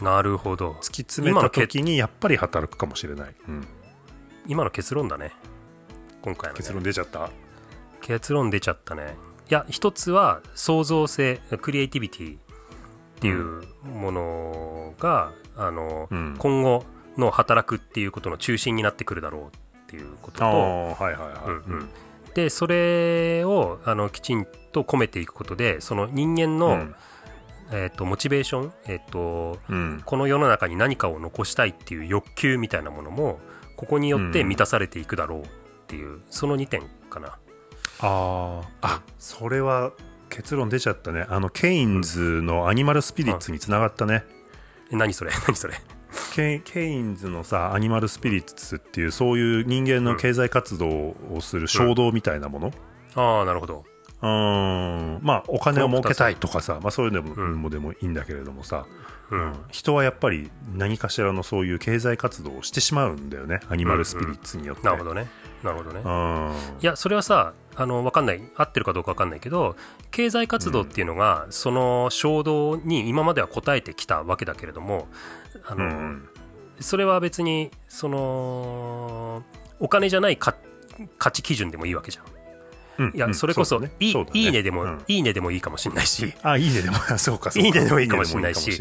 [0.00, 0.04] う。
[0.04, 0.72] なるほど。
[0.80, 3.66] 突き詰めた時にやっぱり働くかもしれない、うん、
[4.46, 5.32] 今の結論だね。
[6.22, 7.30] 今回の、ね、結論出ちゃった？
[8.00, 9.16] 結論出ちゃったね。
[9.50, 12.38] いや、一つは創造性、クリエイティビティっ
[13.20, 16.84] ていうものが、あの、うん今後
[17.16, 19.50] の働くっていうことの中心になってくるだろうっ
[19.88, 21.88] ていうことと、はいはいはい、うんうん
[22.34, 26.94] でそれをあのきちんと込めていくことでその人間の、うん。
[27.72, 30.02] えー、とモチベーション、えーとうん。
[30.04, 33.38] この世の中に何かを残したいっていう欲求みたいなものも
[33.76, 35.44] ここによって満たされていくだろうっ
[35.86, 37.38] ていう、その2点かな。
[38.00, 39.92] ああそれは
[40.28, 41.26] 結論出ちゃったね。
[41.28, 44.24] あのケインズのアニマルスピリッツにつながったね、
[44.90, 45.30] うん、何それ？
[45.46, 45.74] 何それ？
[46.30, 52.72] ケケインズのさアニマルスピリッツっていうそういう人間の経済活動をする衝動みたいなもの、
[53.16, 53.84] うん、ああなるほど。
[54.22, 55.18] うん。
[55.22, 58.86] まあお金を儲けたいとかさ、まあ、そういうのも,、でもいいんだけれどもさ、
[59.30, 65.26] うん、人はやっぱり何かしらのそういう経済活動をしてしまうんだよねアニマルスピリッツによって、なるほどね。
[65.62, 66.00] なるほどね。
[66.80, 68.42] いやそれはさあの分かんない。
[68.56, 69.76] 合ってるかどうか分かんないけど
[70.10, 75.08] 経済活動っていうのが、その衝動に今までは応えてきたわけだけれども
[75.66, 76.18] あの、
[76.80, 79.42] それは別にその
[79.78, 80.54] お金じゃない価
[81.30, 82.24] 値基準でもいいわけじゃん。
[83.14, 84.62] いや、それこそ、いいね。
[84.62, 86.34] でも、いいねでもいいかもしれないし。
[86.42, 88.54] あ、いいねでも、そうか、いいねでもいいかもしれない。
[88.54, 88.72] し。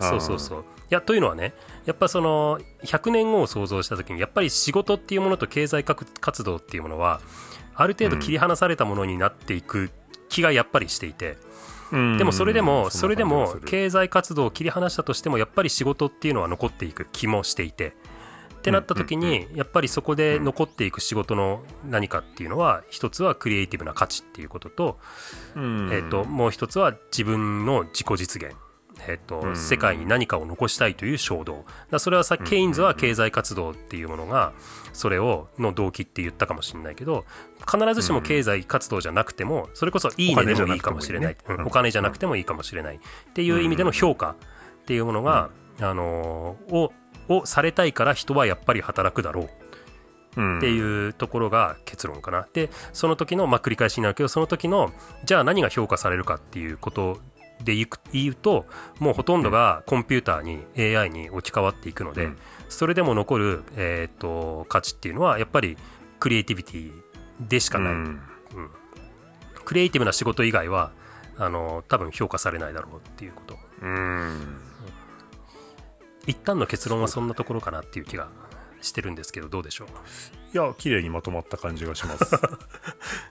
[0.00, 0.60] そうそうそう。
[0.60, 1.54] いや、というのはね、
[1.86, 7.20] やっぱその、100年後を想像した時に、やっぱり仕事っていうものと経済活動っていうものは、
[7.78, 9.90] ある程度切り離されたものになっていく
[10.28, 11.36] 気がやっぱりしていて。
[11.90, 17.94] でもそれでも、それでも経済活動を切り離したとしてもやっぱり仕事っていうのは残っていく気もしていて。
[18.58, 24.98] ってなった時に、やっぱりそこで残っていく仕事の何かっていうのは一つはクリエイティブな価値っていうことと,、
[25.54, 28.56] えー、ともう一つは自分の自己実現
[29.06, 31.64] えーと世界に何かを残したいという衝動。
[31.90, 34.52] だそれはさケインズは経済活動っていうものが
[34.92, 37.24] それをの動機って言ったかもしれないけど
[37.60, 40.44] 必ずしも経済活動じゃなくてもそれこそいいね。
[40.44, 41.36] でもいいかもしれない。
[41.64, 42.98] お金じゃなくてもいいかもしれないっ
[43.34, 44.34] ていう意味での評価っ
[44.86, 46.92] ていうものが、あのを
[47.28, 49.48] をされたいから人はやっぱり働くだろう。
[50.58, 52.46] っていうところが結論かな。
[52.52, 54.92] でその時の、まあ、繰り返しになるけどその時の
[55.24, 57.18] じゃあ何が評価されるかっていうこと
[57.64, 58.66] で言うと
[58.98, 60.64] もうほとんどがコンピューターに
[60.96, 62.38] AI に置き換わっていくので、うん、
[62.68, 65.76] それでも残る、えーと、価値っていうのはやっぱり
[66.20, 66.92] クリエイティビティ
[67.40, 68.20] でしかない、うん、うん、
[69.64, 70.92] クリエイティブな仕事以外は
[71.36, 73.56] あの多分評価されないだろうっていうこと。
[73.82, 74.60] うん。
[76.26, 78.28] 一旦の結論はそんなところかなっていう気が
[78.82, 79.88] してるんですけどどうでしょう？
[80.52, 82.36] いや綺麗にまとまった感じがします。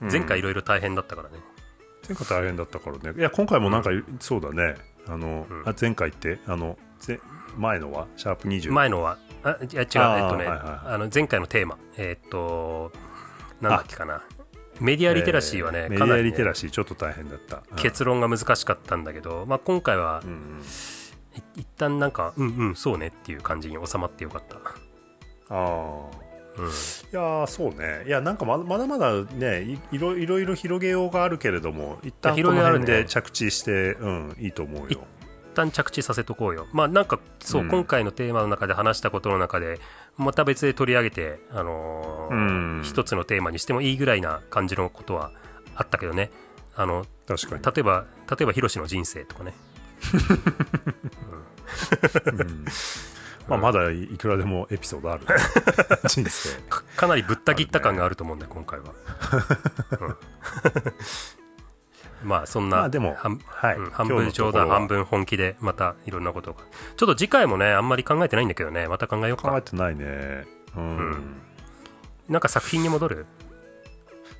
[0.00, 1.36] 前回いろいろ大変だったからね、
[2.08, 3.18] 前回大変だったからね。
[3.18, 4.76] いや今回もなんか、うん、そうだね。
[5.06, 6.78] あの、うん、あ前回ってあの
[7.56, 8.06] 前のは？
[8.16, 9.18] シャープ20前のは？
[9.42, 9.84] あいや違う。
[9.84, 11.78] えっとね、はいはい、あの前回のテーマ。
[11.96, 12.92] えー、っと
[13.60, 14.22] なんだっけかな。
[14.80, 20.62] メディアリテラシーはね、えー、メディアリテラシーちょっと大変だった、結論が難しかったんだけど、まあ、今回は、うんうん。
[21.56, 24.56] 一旦なんかうんうんそうねっていう感じに収まってよかった。
[24.56, 24.60] あ
[25.50, 26.06] あ
[26.58, 26.70] うん、い
[27.12, 28.04] やそうね。
[28.06, 35.04] いやなんかままだまだねいろいろいろ広げようがあるけれども一旦この辺で着地して、うん、いいと思うよ。
[35.52, 36.66] 一旦着地させとこうよ。
[36.72, 39.78] まあなんかそう、うん、今回のテーマの中で話したことの中で
[40.16, 45.30] また別で取り上げて、あのー、うん、一つのテーマにしてもいいぐらいな感じのことは
[45.76, 46.30] あったけどね。
[46.76, 47.62] あの確かに。
[47.62, 49.54] 例えば例えばヒロシの人生とかね。
[52.26, 52.64] うん
[53.48, 55.24] まあ、まだいくらでもエピソードある。
[56.06, 56.50] 人生
[56.96, 58.86] かなりぶった切った感があると思うんだよ今回は、
[62.22, 63.76] うん、 まあそんな、まあ、でも半,、はい。
[63.76, 66.60] うん、半分冗談半分本気でまたいろんなことが。
[66.96, 68.86] ちょっと次回もねあんまり考えてないんだけどね。
[68.86, 69.50] また考えようか。
[69.50, 70.46] 考えてないね。
[70.76, 71.40] うん、うん、
[72.28, 73.26] なんか作品に戻る？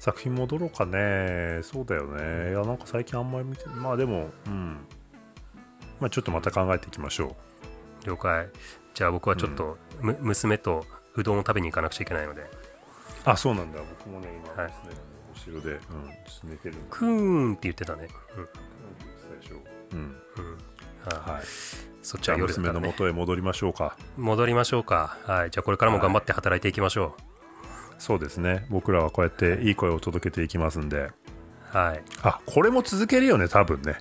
[0.01, 1.61] 作品戻ろうかね。
[1.63, 2.51] そうだよね。
[2.51, 4.77] いやなんか最近あんまり見てまあでもうん。
[6.01, 7.37] まあ、ちょっとまた考えていきましょ
[8.05, 8.07] う。
[8.07, 8.49] 了解
[8.99, 10.85] じゃあ僕はちょっと、うん、娘と
[11.15, 12.43] うどんを食べに行かなくちゃいけないので。
[13.25, 13.79] あそうなんだ。
[13.79, 14.73] 僕もね今、はい、
[15.47, 18.09] 後ろで、うん、寝てるクーンって言ってたね。
[18.37, 18.49] うん。
[19.41, 19.65] 最初。
[19.93, 20.59] うん、うん。
[21.05, 21.45] はい、
[22.03, 23.97] そっちは娘の元へ戻りましょうか。
[24.17, 25.17] 戻りましょうか。
[25.27, 25.51] はい。
[25.53, 27.15] じゃあこれからも頑張って働いていきましょう、はい、
[28.01, 28.67] そうですね。
[28.69, 31.13] 僕らはこうやっていい声を届けていきますんで。
[31.71, 32.03] はい。
[32.25, 33.97] あこれも続けるよね多分ね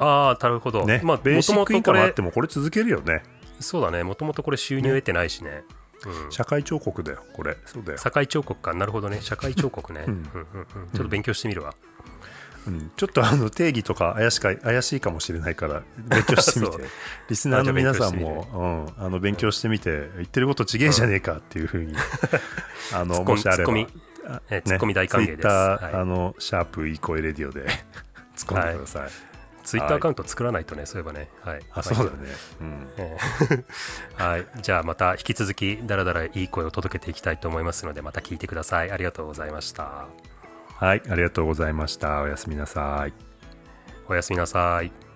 [0.00, 1.00] ああなるほど、ね。
[1.04, 3.22] まあ、ベーシックインカムあってもこれ続けるよね。
[3.60, 4.02] そうだね。
[4.02, 5.62] もともとこれ収入得てないしね、
[6.06, 7.58] うん、社会彫刻だよこれ。
[7.66, 7.98] そうだよ。
[7.98, 8.72] 社会彫刻か。
[8.72, 9.20] なるほどね。
[9.22, 10.14] 社会彫刻ね、うん。
[10.14, 11.74] うんうんちょっと勉強してみるわ、
[12.66, 16.78] うん、ちょっとあの定義とか怪しか怪しいかもしれないから勉強してみて。
[17.28, 21.94] リスナーの皆さんも、うん、あの勉強してみて、言ってることちげえじゃねえかっていうふうに、
[22.94, 23.86] あのもしあれば、ね、
[24.64, 25.46] ツッコミ大歓迎です。
[25.46, 27.66] はい、あのシャープいい声レディオで。
[28.40, 29.29] 突っ込んでください、はい
[29.64, 31.28] ツイッターアカウント作らないとね、そういえばね。
[31.42, 31.60] はい。
[31.72, 32.28] あ、そうだね。
[32.60, 32.88] うん。
[34.16, 34.46] はい。
[34.62, 38.90] じゃあまた引き続き、だらだらいい声を届けていきたいと思いますので、また聞いてください。
[38.90, 40.06] ありがとうございました。
[40.76, 41.02] はい。
[41.08, 42.22] ありがとうございました。
[42.22, 43.12] おやすみなさい。
[44.08, 45.09] おやすみなさい。